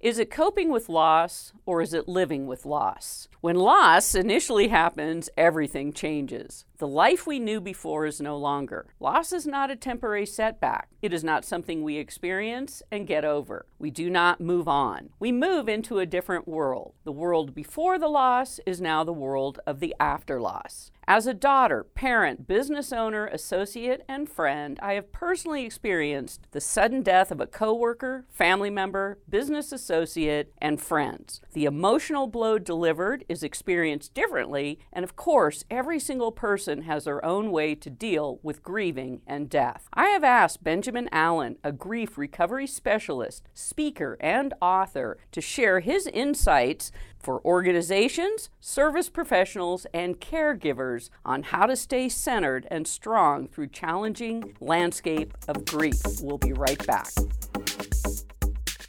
Is 0.00 0.18
it 0.18 0.30
coping 0.30 0.70
with 0.70 0.88
loss 0.88 1.52
or 1.66 1.82
is 1.82 1.92
it 1.92 2.08
living 2.08 2.46
with 2.46 2.64
loss? 2.64 3.28
When 3.42 3.56
loss 3.56 4.14
initially 4.14 4.68
happens, 4.68 5.28
everything 5.36 5.92
changes. 5.92 6.64
The 6.78 6.88
life 6.88 7.26
we 7.26 7.38
knew 7.38 7.60
before 7.60 8.06
is 8.06 8.18
no 8.18 8.38
longer. 8.38 8.86
Loss 8.98 9.34
is 9.34 9.46
not 9.46 9.70
a 9.70 9.76
temporary 9.76 10.24
setback. 10.24 10.88
It 11.02 11.12
is 11.12 11.22
not 11.22 11.44
something 11.44 11.82
we 11.82 11.98
experience 11.98 12.82
and 12.90 13.06
get 13.06 13.26
over. 13.26 13.66
We 13.78 13.90
do 13.90 14.08
not 14.08 14.40
move 14.40 14.68
on. 14.68 15.10
We 15.18 15.32
move 15.32 15.68
into 15.68 15.98
a 15.98 16.06
different 16.06 16.48
world. 16.48 16.94
The 17.04 17.12
world 17.12 17.54
before 17.54 17.98
the 17.98 18.08
loss 18.08 18.58
is 18.64 18.80
now 18.80 19.04
the 19.04 19.12
world 19.12 19.60
of 19.66 19.80
the 19.80 19.94
after 20.00 20.40
loss. 20.40 20.90
As 21.12 21.26
a 21.26 21.34
daughter, 21.34 21.82
parent, 21.82 22.46
business 22.46 22.92
owner, 22.92 23.26
associate, 23.26 24.04
and 24.06 24.28
friend, 24.28 24.78
I 24.80 24.92
have 24.92 25.10
personally 25.10 25.64
experienced 25.64 26.46
the 26.52 26.60
sudden 26.60 27.02
death 27.02 27.32
of 27.32 27.40
a 27.40 27.48
coworker, 27.48 28.26
family 28.30 28.70
member, 28.70 29.18
business 29.28 29.72
associate, 29.72 30.52
and 30.58 30.80
friends. 30.80 31.40
The 31.52 31.64
emotional 31.64 32.28
blow 32.28 32.60
delivered 32.60 33.24
is 33.28 33.42
experienced 33.42 34.14
differently, 34.14 34.78
and 34.92 35.02
of 35.02 35.16
course, 35.16 35.64
every 35.68 35.98
single 35.98 36.30
person 36.30 36.82
has 36.82 37.06
their 37.06 37.24
own 37.24 37.50
way 37.50 37.74
to 37.74 37.90
deal 37.90 38.38
with 38.44 38.62
grieving 38.62 39.22
and 39.26 39.50
death. 39.50 39.88
I 39.92 40.10
have 40.10 40.22
asked 40.22 40.62
Benjamin 40.62 41.08
Allen, 41.10 41.56
a 41.64 41.72
grief 41.72 42.18
recovery 42.18 42.68
specialist, 42.68 43.48
speaker, 43.52 44.16
and 44.20 44.54
author, 44.62 45.18
to 45.32 45.40
share 45.40 45.80
his 45.80 46.06
insights 46.06 46.92
for 47.20 47.44
organizations, 47.44 48.50
service 48.60 49.08
professionals, 49.08 49.86
and 49.92 50.20
caregivers 50.20 51.10
on 51.24 51.42
how 51.44 51.66
to 51.66 51.76
stay 51.76 52.08
centered 52.08 52.66
and 52.70 52.88
strong 52.88 53.46
through 53.46 53.68
challenging 53.68 54.54
landscape 54.60 55.34
of 55.48 55.64
grief. 55.64 56.00
We'll 56.22 56.38
be 56.38 56.52
right 56.52 56.84
back. 56.86 57.12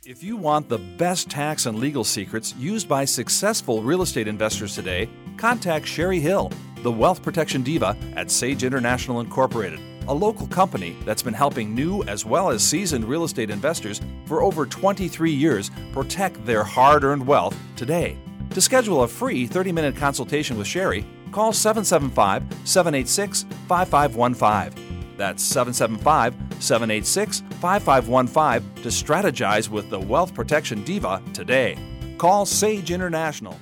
If 0.06 0.24
you 0.24 0.36
want 0.36 0.68
the 0.68 0.80
best 0.80 1.30
tax 1.30 1.68
and 1.68 1.78
legal 1.78 2.04
secrets 2.04 2.56
used 2.56 2.90
by 2.90 3.06
successful 3.06 3.84
real 3.84 4.02
estate 4.02 4.28
investors 4.28 4.76
today, 4.76 5.10
contact 5.38 5.86
Sherry 5.86 6.20
Hill, 6.20 6.52
the 6.84 6.92
wealth 6.92 7.22
protection 7.22 7.62
diva 7.62 7.96
at 8.16 8.32
Sage 8.32 8.64
International 8.64 9.20
Incorporated, 9.20 9.80
a 10.08 10.14
local 10.14 10.48
company 10.48 10.96
that's 11.06 11.22
been 11.22 11.34
helping 11.34 11.74
new 11.74 12.04
as 12.04 12.26
well 12.26 12.50
as 12.50 12.64
seasoned 12.64 13.06
real 13.06 13.24
estate 13.24 13.50
investors 13.50 14.02
for 14.26 14.42
over 14.42 14.66
23 14.66 15.32
years 15.32 15.72
protect 15.94 16.46
their 16.46 16.64
hard 16.64 17.04
earned 17.04 17.26
wealth 17.26 17.58
today. 17.76 18.18
To 18.52 18.62
schedule 18.62 19.04
a 19.04 19.08
free 19.08 19.48
30 19.48 19.72
minute 19.72 19.96
consultation 19.96 20.58
with 20.58 20.68
Sherry, 20.68 21.06
call 21.32 21.54
775 21.54 22.44
786 22.66 23.46
5515. 23.68 25.16
That's 25.18 25.44
775 25.44 26.36
786 26.60 27.42
5515 27.62 28.84
to 28.84 28.90
strategize 28.90 29.70
with 29.70 29.90
the 29.90 30.00
Wealth 30.00 30.34
Protection 30.34 30.84
Diva 30.84 31.22
today. 31.34 31.78
Call 32.18 32.46
Sage 32.46 32.92
International. 32.92 33.58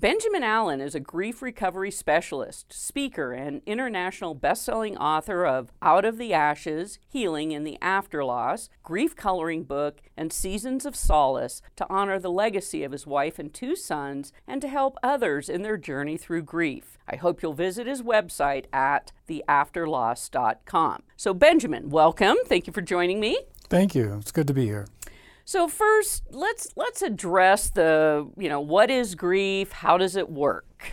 Benjamin 0.00 0.42
Allen 0.42 0.80
is 0.80 0.94
a 0.94 1.00
grief 1.00 1.42
recovery 1.42 1.90
specialist, 1.90 2.72
speaker, 2.72 3.34
and 3.34 3.60
international 3.66 4.32
best-selling 4.32 4.96
author 4.96 5.44
of 5.44 5.72
Out 5.82 6.06
of 6.06 6.16
the 6.16 6.32
Ashes: 6.32 6.98
Healing 7.06 7.52
in 7.52 7.64
the 7.64 7.76
Afterloss, 7.82 8.70
grief 8.82 9.14
coloring 9.14 9.64
book, 9.64 10.00
and 10.16 10.32
Seasons 10.32 10.86
of 10.86 10.96
Solace 10.96 11.60
to 11.76 11.86
honor 11.90 12.18
the 12.18 12.30
legacy 12.30 12.82
of 12.82 12.92
his 12.92 13.06
wife 13.06 13.38
and 13.38 13.52
two 13.52 13.76
sons 13.76 14.32
and 14.48 14.62
to 14.62 14.68
help 14.68 14.96
others 15.02 15.50
in 15.50 15.60
their 15.60 15.76
journey 15.76 16.16
through 16.16 16.44
grief. 16.44 16.96
I 17.06 17.16
hope 17.16 17.42
you'll 17.42 17.52
visit 17.52 17.86
his 17.86 18.00
website 18.00 18.64
at 18.72 19.12
theafterloss.com. 19.28 21.02
So 21.18 21.34
Benjamin, 21.34 21.90
welcome. 21.90 22.38
Thank 22.46 22.66
you 22.66 22.72
for 22.72 22.80
joining 22.80 23.20
me. 23.20 23.38
Thank 23.68 23.94
you. 23.94 24.16
It's 24.18 24.32
good 24.32 24.46
to 24.46 24.54
be 24.54 24.64
here. 24.64 24.86
So 25.50 25.66
first, 25.66 26.22
let's 26.30 26.68
let's 26.76 27.02
address 27.02 27.70
the, 27.70 28.30
you 28.36 28.48
know, 28.48 28.60
what 28.60 28.88
is 28.88 29.16
grief? 29.16 29.72
How 29.72 29.98
does 29.98 30.14
it 30.14 30.30
work? 30.30 30.92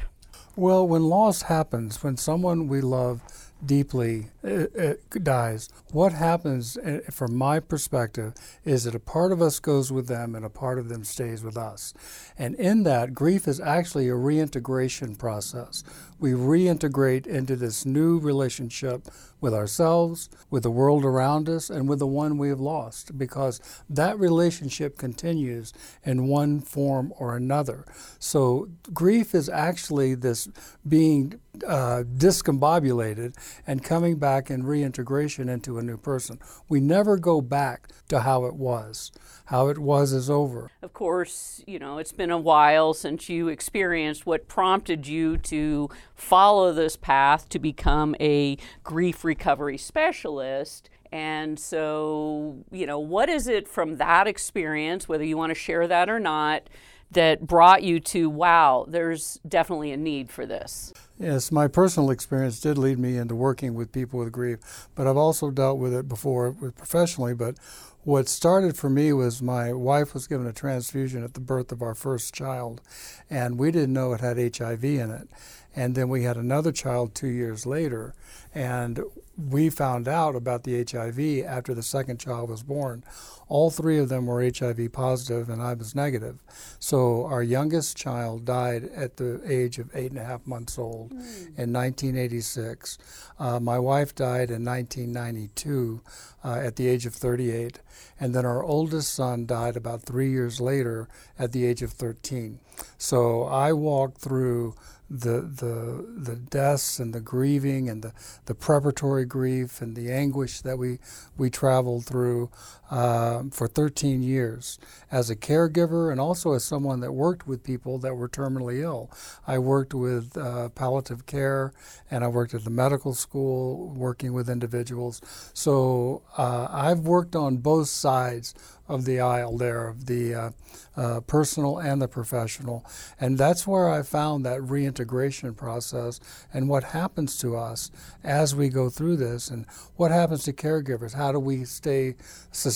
Well, 0.56 0.88
when 0.88 1.04
loss 1.04 1.44
happens, 1.44 2.02
when 2.02 2.18
someone 2.18 2.68
we 2.68 2.82
love 2.82 3.47
deeply 3.66 4.30
it, 4.44 4.72
uh, 4.78 4.82
it 4.82 5.02
uh, 5.16 5.20
dies, 5.22 5.70
what 5.92 6.14
happens 6.14 6.78
uh, 6.78 7.00
from 7.12 7.36
my 7.36 7.60
perspective 7.60 8.34
is 8.64 8.84
that 8.84 8.96
a 8.96 9.00
part 9.00 9.32
of 9.32 9.42
us 9.42 9.60
goes 9.60 9.92
with 9.92 10.08
them 10.08 10.36
and 10.36 10.46
a 10.46 10.50
part 10.50 10.80
of 10.80 10.90
them 10.90 11.04
stays 11.04 11.44
with 11.44 11.58
us. 11.58 11.94
And 12.38 12.56
in 12.56 12.84
that, 12.84 13.14
grief 13.14 13.48
is 13.48 13.60
actually 13.60 14.08
a 14.08 14.16
reintegration 14.16 15.16
process. 15.16 15.84
We 16.20 16.32
reintegrate 16.32 17.28
into 17.28 17.56
this 17.56 17.86
new 17.86 18.20
relationship 18.20 19.08
with 19.40 19.54
ourselves, 19.54 20.30
with 20.50 20.64
the 20.64 20.72
world 20.72 21.06
around 21.06 21.48
us, 21.48 21.70
and 21.70 21.88
with 21.88 22.00
the 22.00 22.08
one 22.08 22.38
we 22.38 22.50
have 22.50 22.60
lost, 22.60 23.18
because 23.18 23.62
that 23.90 24.18
relationship 24.18 24.98
continues 24.98 25.74
in 26.04 26.28
one 26.28 26.60
form 26.60 27.14
or 27.20 27.36
another. 27.36 27.86
So, 28.18 28.70
grief 28.94 29.36
is 29.36 29.48
actually 29.48 30.16
this 30.16 30.50
being 30.88 31.40
uh, 31.66 32.04
discombobulated 32.04 33.36
and 33.66 33.84
coming 33.84 34.18
back 34.18 34.50
in 34.50 34.64
reintegration 34.64 35.50
into 35.50 35.78
a 35.78 35.84
new 35.84 35.98
person. 35.98 36.40
We 36.70 36.80
never 36.80 37.18
go 37.18 37.42
back 37.42 37.90
to 38.10 38.22
how 38.22 38.46
it 38.46 38.56
was. 38.56 39.12
How 39.46 39.70
it 39.70 39.78
was 39.78 40.12
is 40.12 40.30
over. 40.30 40.70
Of 40.82 40.94
course, 40.94 41.64
you 41.66 41.80
know, 41.80 42.00
it's 42.00 42.12
been 42.12 42.32
a 42.32 42.38
while 42.38 42.94
since 42.94 43.30
you 43.30 43.48
experienced 43.48 44.26
what 44.26 44.48
prompted 44.48 45.08
you 45.08 45.38
to 45.38 45.90
follow 46.16 46.74
this 46.74 46.98
path 46.98 47.48
to 47.50 47.60
become 47.60 48.16
a 48.20 48.58
grief 48.84 49.24
recovery 49.24 49.78
specialist. 49.78 50.90
And 51.12 51.58
so, 51.58 52.66
you 52.72 52.86
know, 52.86 53.00
what 53.00 53.30
is 53.30 53.48
it 53.48 53.68
from 53.68 53.98
that 53.98 54.28
experience, 54.28 55.08
whether 55.08 55.24
you 55.24 55.38
want 55.38 55.52
to 55.52 55.56
share 55.56 55.88
that 55.88 56.10
or 56.10 56.20
not, 56.20 56.70
that 57.12 57.48
brought 57.48 57.84
you 57.84 58.00
to, 58.00 58.30
wow, 58.30 58.86
there's 58.88 59.40
definitely 59.48 59.92
a 59.92 59.98
need 59.98 60.30
for 60.30 60.46
this? 60.46 60.94
Yes, 61.18 61.52
my 61.52 61.68
personal 61.68 62.12
experience 62.12 62.60
did 62.60 62.78
lead 62.78 63.00
me 63.00 63.18
into 63.18 63.36
working 63.36 63.74
with 63.74 63.92
people 63.92 64.20
with 64.20 64.32
grief, 64.32 64.88
but 64.94 65.08
I've 65.08 65.18
also 65.18 65.50
dealt 65.50 65.80
with 65.80 65.94
it 65.94 66.08
before 66.08 66.52
professionally. 66.52 67.34
But 67.34 67.58
what 68.04 68.28
started 68.28 68.78
for 68.78 68.90
me 68.90 69.12
was 69.14 69.42
my 69.42 69.74
wife 69.74 70.14
was 70.14 70.28
given 70.28 70.48
a 70.48 70.54
transfusion 70.54 71.24
at 71.24 71.34
the 71.34 71.40
birth 71.40 71.72
of 71.72 71.82
our 71.82 71.96
first 71.96 72.34
child, 72.34 72.82
and 73.30 73.58
we 73.58 73.72
didn't 73.72 73.94
know 73.94 74.14
it 74.14 74.22
had 74.22 74.38
HIV 74.38 74.84
in 74.84 75.12
it. 75.12 75.28
And 75.78 75.94
then 75.94 76.10
we 76.10 76.24
had 76.24 76.38
another 76.38 76.72
child 76.72 77.14
two 77.14 77.28
years 77.28 77.68
later, 77.68 78.16
and 78.56 79.00
we 79.38 79.70
found 79.70 80.08
out 80.08 80.36
about 80.36 80.64
the 80.64 80.84
HIV 80.84 81.46
after 81.46 81.76
the 81.76 81.84
second 81.84 82.20
child 82.20 82.50
was 82.50 82.64
born. 82.64 83.04
All 83.48 83.70
three 83.70 84.00
of 84.00 84.10
them 84.10 84.26
were 84.26 84.42
HIV 84.42 84.92
positive, 84.92 85.50
and 85.50 85.62
I 85.62 85.76
was 85.76 85.94
negative. 85.94 86.40
So 86.80 87.26
our 87.26 87.44
youngest 87.44 87.96
child 87.96 88.44
died 88.44 88.86
at 88.86 89.18
the 89.18 89.40
age 89.46 89.78
of 89.78 89.92
eight 89.94 90.10
and 90.10 90.20
a 90.20 90.24
half 90.24 90.48
months 90.48 90.80
old 90.80 91.12
mm. 91.12 91.20
in 91.56 91.72
1986. 91.72 92.98
Uh, 93.38 93.60
my 93.60 93.78
wife 93.78 94.16
died 94.16 94.50
in 94.50 94.66
1992 94.66 96.02
uh, 96.44 96.56
at 96.56 96.76
the 96.76 96.88
age 96.88 97.06
of 97.06 97.14
38. 97.14 97.80
And 98.20 98.34
then 98.34 98.48
our 98.48 98.64
oldest 98.64 99.14
son 99.14 99.46
died 99.46 99.78
about 99.78 100.02
three 100.02 100.32
years 100.32 100.60
later 100.60 101.08
at 101.38 101.52
the 101.52 101.66
age 101.66 101.84
of 101.84 101.92
13. 101.92 102.60
So 102.98 103.44
I 103.44 103.74
walked 103.74 104.18
through 104.18 104.76
the 105.10 105.42
the 105.42 106.06
the 106.18 106.36
deaths 106.36 107.00
and 107.00 107.14
the 107.14 107.22
grieving 107.22 107.90
and 107.90 108.04
the, 108.04 108.14
the 108.46 108.56
preparatory 108.56 109.26
grief 109.26 109.82
and 109.82 109.96
the 109.96 110.12
anguish 110.12 110.62
that 110.62 110.78
we 110.78 111.00
we 111.38 111.50
traveled 111.50 112.06
through 112.06 112.50
uh, 112.90 113.44
for 113.52 113.68
13 113.68 114.24
years 114.24 114.80
as 115.12 115.30
a 115.30 115.36
caregiver 115.36 116.12
and 116.12 116.20
also 116.20 116.54
as 116.54 116.64
someone 116.64 117.00
that 117.02 117.12
worked 117.12 117.48
with 117.48 117.64
people 117.64 117.98
that 118.00 118.16
were 118.16 118.30
terminally 118.30 118.82
ill. 118.82 119.12
I 119.46 119.60
worked 119.60 119.94
with 119.94 120.38
uh, 120.38 120.70
palliative 120.70 121.26
care 121.26 121.74
and 122.10 122.24
I 122.24 122.28
worked 122.28 122.54
at 122.54 122.64
the 122.64 122.70
medical 122.70 123.14
school 123.14 123.90
working 123.90 124.34
with 124.34 124.50
individuals. 124.50 125.22
So 125.54 126.24
uh, 126.38 126.68
I've 126.70 127.00
worked 127.00 127.36
on 127.36 127.58
both 127.58 127.90
sides 127.90 128.54
of 128.88 129.06
the 129.06 129.20
aisle 129.20 129.58
there, 129.58 129.88
of 129.88 130.06
the 130.06 130.34
uh, 130.34 130.50
uh, 130.96 131.20
personal 131.22 131.78
and 131.78 132.02
the 132.02 132.08
professional. 132.08 132.86
And 133.20 133.38
that's 133.38 133.68
where 133.68 133.90
I 133.90 134.02
found 134.02 134.46
that 134.46 134.62
reintegration 134.62 135.54
process 135.56 136.20
and 136.54 136.70
what 136.70 136.84
happens 136.86 137.38
to 137.40 137.56
us 137.58 137.92
as 138.24 138.56
we 138.56 138.70
go 138.70 138.90
through 138.90 139.18
this 139.18 139.50
and 139.50 139.66
what 139.96 140.12
happens 140.12 140.44
to 140.46 140.54
caregivers. 140.54 141.14
How 141.14 141.32
do 141.32 141.40
we 141.40 141.66
stay 141.66 142.16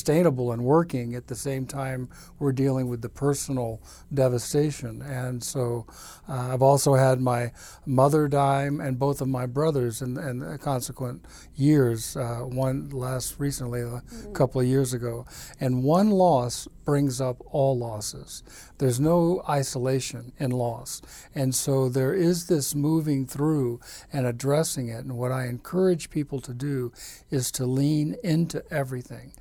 sustainable 0.02 0.52
and 0.52 0.64
working 0.64 1.16
at 1.16 1.28
the 1.28 1.36
same 1.36 1.66
time 1.66 2.10
we're 2.40 2.52
dealing 2.52 2.90
with 2.90 3.02
the 3.02 3.10
personal 3.10 3.80
devastation? 4.14 5.02
And 5.02 5.42
so 5.42 5.86
uh, 6.28 6.50
I've 6.54 6.62
also 6.62 6.96
had 6.96 7.22
my 7.22 7.52
mother 7.86 8.28
die 8.28 8.64
and 8.64 9.00
both 9.00 9.22
of 9.22 9.28
my 9.28 9.46
brothers 9.46 10.02
in, 10.02 10.18
in 10.18 10.40
the 10.40 10.58
consequent 10.58 11.26
years, 11.56 12.18
uh, 12.18 12.40
one 12.40 12.90
last 12.90 13.40
recently, 13.40 13.82
a 13.82 13.86
mm-hmm. 13.86 14.34
couple 14.34 14.60
of 14.60 14.68
years 14.68 14.94
ago. 14.94 15.26
And 15.60 15.84
one 15.84 16.02
one 16.02 16.10
loss 16.10 16.68
brings 16.84 17.22
up 17.22 17.38
all 17.52 17.78
losses. 17.78 18.44
There's 18.78 19.00
no 19.00 19.44
isolation 19.48 20.32
in 20.40 20.52
loss. 20.52 21.02
And 21.36 21.54
so 21.54 21.90
there 21.90 22.14
is 22.14 22.48
this 22.48 22.76
moving 22.76 23.26
through 23.26 23.80
and 24.12 24.26
addressing 24.26 24.90
it. 24.90 25.06
And 25.06 25.18
what 25.18 25.32
I 25.32 25.48
encourage 25.48 26.10
people 26.10 26.40
to 26.42 26.54
do 26.54 26.92
is 27.30 27.52
to 27.54 27.66
lean 27.66 28.16
into 28.24 28.64
everything. 28.72 29.34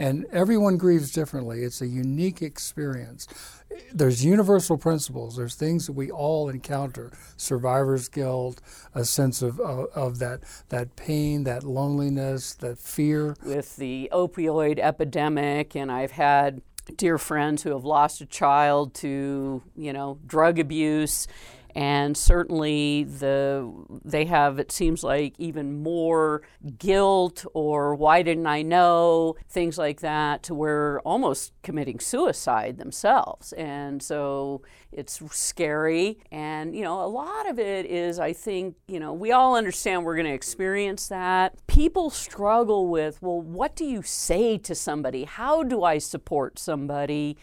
And 0.00 0.26
everyone 0.30 0.76
grieves 0.76 1.10
differently. 1.10 1.64
It's 1.64 1.80
a 1.80 1.86
unique 1.88 2.40
experience. 2.40 3.26
There's 3.92 4.24
universal 4.24 4.78
principles. 4.78 5.36
There's 5.36 5.56
things 5.56 5.86
that 5.86 5.92
we 5.92 6.08
all 6.08 6.48
encounter: 6.48 7.10
survivor's 7.36 8.08
guilt, 8.08 8.60
a 8.94 9.04
sense 9.04 9.42
of, 9.42 9.58
of, 9.58 9.86
of 9.96 10.20
that 10.20 10.40
that 10.68 10.94
pain, 10.94 11.42
that 11.44 11.64
loneliness, 11.64 12.54
that 12.54 12.78
fear. 12.78 13.36
With 13.44 13.74
the 13.76 14.08
opioid 14.12 14.78
epidemic, 14.78 15.74
and 15.74 15.90
I've 15.90 16.12
had 16.12 16.62
dear 16.96 17.18
friends 17.18 17.62
who 17.62 17.70
have 17.70 17.84
lost 17.84 18.20
a 18.20 18.26
child 18.26 18.94
to, 18.94 19.62
you 19.76 19.92
know, 19.92 20.18
drug 20.26 20.58
abuse 20.58 21.26
and 21.78 22.16
certainly 22.16 23.04
the 23.04 23.72
they 24.04 24.24
have 24.24 24.58
it 24.58 24.72
seems 24.72 25.04
like 25.04 25.36
even 25.38 25.80
more 25.80 26.42
guilt 26.76 27.46
or 27.54 27.94
why 27.94 28.20
didn't 28.22 28.48
I 28.48 28.62
know? 28.62 29.36
Things 29.48 29.78
like 29.78 30.00
that 30.00 30.42
to 30.42 30.56
where 30.56 30.98
almost 31.02 31.52
committing 31.62 32.00
suicide 32.00 32.78
themselves. 32.78 33.52
And 33.52 34.02
so 34.02 34.62
it's 34.90 35.22
scary. 35.30 36.18
And 36.32 36.74
you 36.74 36.82
know 36.82 37.00
a 37.00 37.06
lot 37.06 37.48
of 37.48 37.60
it 37.60 37.86
is 37.86 38.18
I 38.18 38.32
think 38.32 38.74
you 38.88 38.98
know 38.98 39.12
we 39.12 39.30
all 39.30 39.54
understand 39.54 40.04
we're 40.04 40.16
going 40.16 40.26
to 40.26 40.32
experience 40.32 41.06
that. 41.06 41.64
People 41.68 42.10
struggle 42.10 42.88
with 42.88 43.22
well 43.22 43.40
what 43.40 43.76
do 43.76 43.84
you 43.84 44.02
say 44.02 44.58
to 44.58 44.74
somebody? 44.74 45.22
How 45.22 45.62
do 45.62 45.84
I 45.84 45.98
support 45.98 46.58
somebody? 46.58 47.36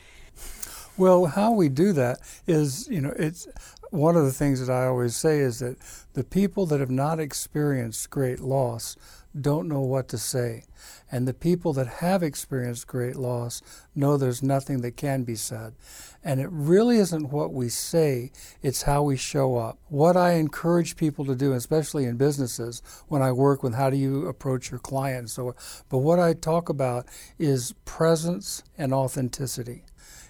Well, 0.97 1.25
how 1.25 1.51
we 1.51 1.67
do 1.67 1.91
that 1.93 2.19
is, 2.47 2.87
you 2.89 3.01
know, 3.01 3.13
it's 3.17 3.47
one 3.95 4.15
of 4.15 4.25
the 4.25 4.31
things 4.31 4.65
that 4.65 4.71
I 4.71 4.85
always 4.85 5.15
say 5.15 5.39
is 5.39 5.59
that 5.59 5.77
the 6.13 6.23
people 6.23 6.65
that 6.67 6.79
have 6.79 6.91
not 6.91 7.19
experienced 7.19 8.09
great 8.09 8.39
loss 8.39 8.95
don't 9.39 9.67
know 9.67 9.81
what 9.81 10.07
to 10.09 10.17
say. 10.17 10.63
And 11.11 11.27
the 11.27 11.33
people 11.33 11.73
that 11.73 11.87
have 11.87 12.23
experienced 12.23 12.87
great 12.87 13.15
loss 13.15 13.61
know 13.93 14.17
there's 14.17 14.41
nothing 14.41 14.81
that 14.81 14.95
can 14.97 15.23
be 15.23 15.35
said. 15.35 15.73
And 16.23 16.39
it 16.39 16.49
really 16.51 16.97
isn't 16.97 17.31
what 17.31 17.53
we 17.53 17.69
say, 17.69 18.31
it's 18.61 18.83
how 18.83 19.03
we 19.03 19.17
show 19.17 19.57
up. 19.57 19.77
What 19.89 20.17
I 20.17 20.33
encourage 20.33 20.95
people 20.95 21.25
to 21.25 21.35
do, 21.35 21.53
especially 21.53 22.05
in 22.05 22.17
businesses, 22.17 22.81
when 23.07 23.21
I 23.21 23.31
work 23.31 23.61
with 23.61 23.75
how 23.75 23.89
do 23.89 23.97
you 23.97 24.27
approach 24.27 24.71
your 24.71 24.79
clients. 24.79 25.33
So, 25.33 25.55
but 25.89 25.99
what 25.99 26.19
I 26.19 26.33
talk 26.33 26.69
about 26.69 27.05
is 27.37 27.73
presence 27.85 28.63
and 28.77 28.93
authenticity. 28.93 29.83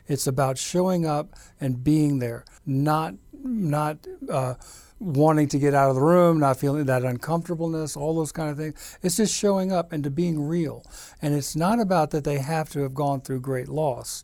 It's 0.08 0.28
about 0.28 0.58
showing 0.58 1.06
up 1.06 1.36
and 1.60 1.84
being 1.84 2.20
there, 2.20 2.46
not 2.66 3.16
not 3.46 3.98
uh, 4.30 4.56
wanting 5.00 5.48
to 5.50 5.60
get 5.60 5.74
out 5.74 5.90
of 5.90 5.96
the 5.96 6.02
room, 6.02 6.40
not 6.40 6.60
feeling 6.60 6.86
that 6.86 7.04
uncomfortableness, 7.04 7.96
all 7.96 8.16
those 8.16 8.32
kind 8.32 8.50
of 8.50 8.58
things. 8.58 8.98
It's 9.02 9.18
just 9.18 9.36
showing 9.36 9.72
up 9.72 9.92
and 9.92 10.04
to 10.04 10.10
being 10.10 10.48
real. 10.48 10.84
And 11.22 11.34
it's 11.34 11.56
not 11.56 11.80
about 11.80 12.12
that 12.12 12.24
they 12.24 12.40
have 12.40 12.70
to 12.70 12.82
have 12.82 12.94
gone 12.94 13.22
through 13.22 13.42
great 13.42 13.68
loss. 13.68 14.24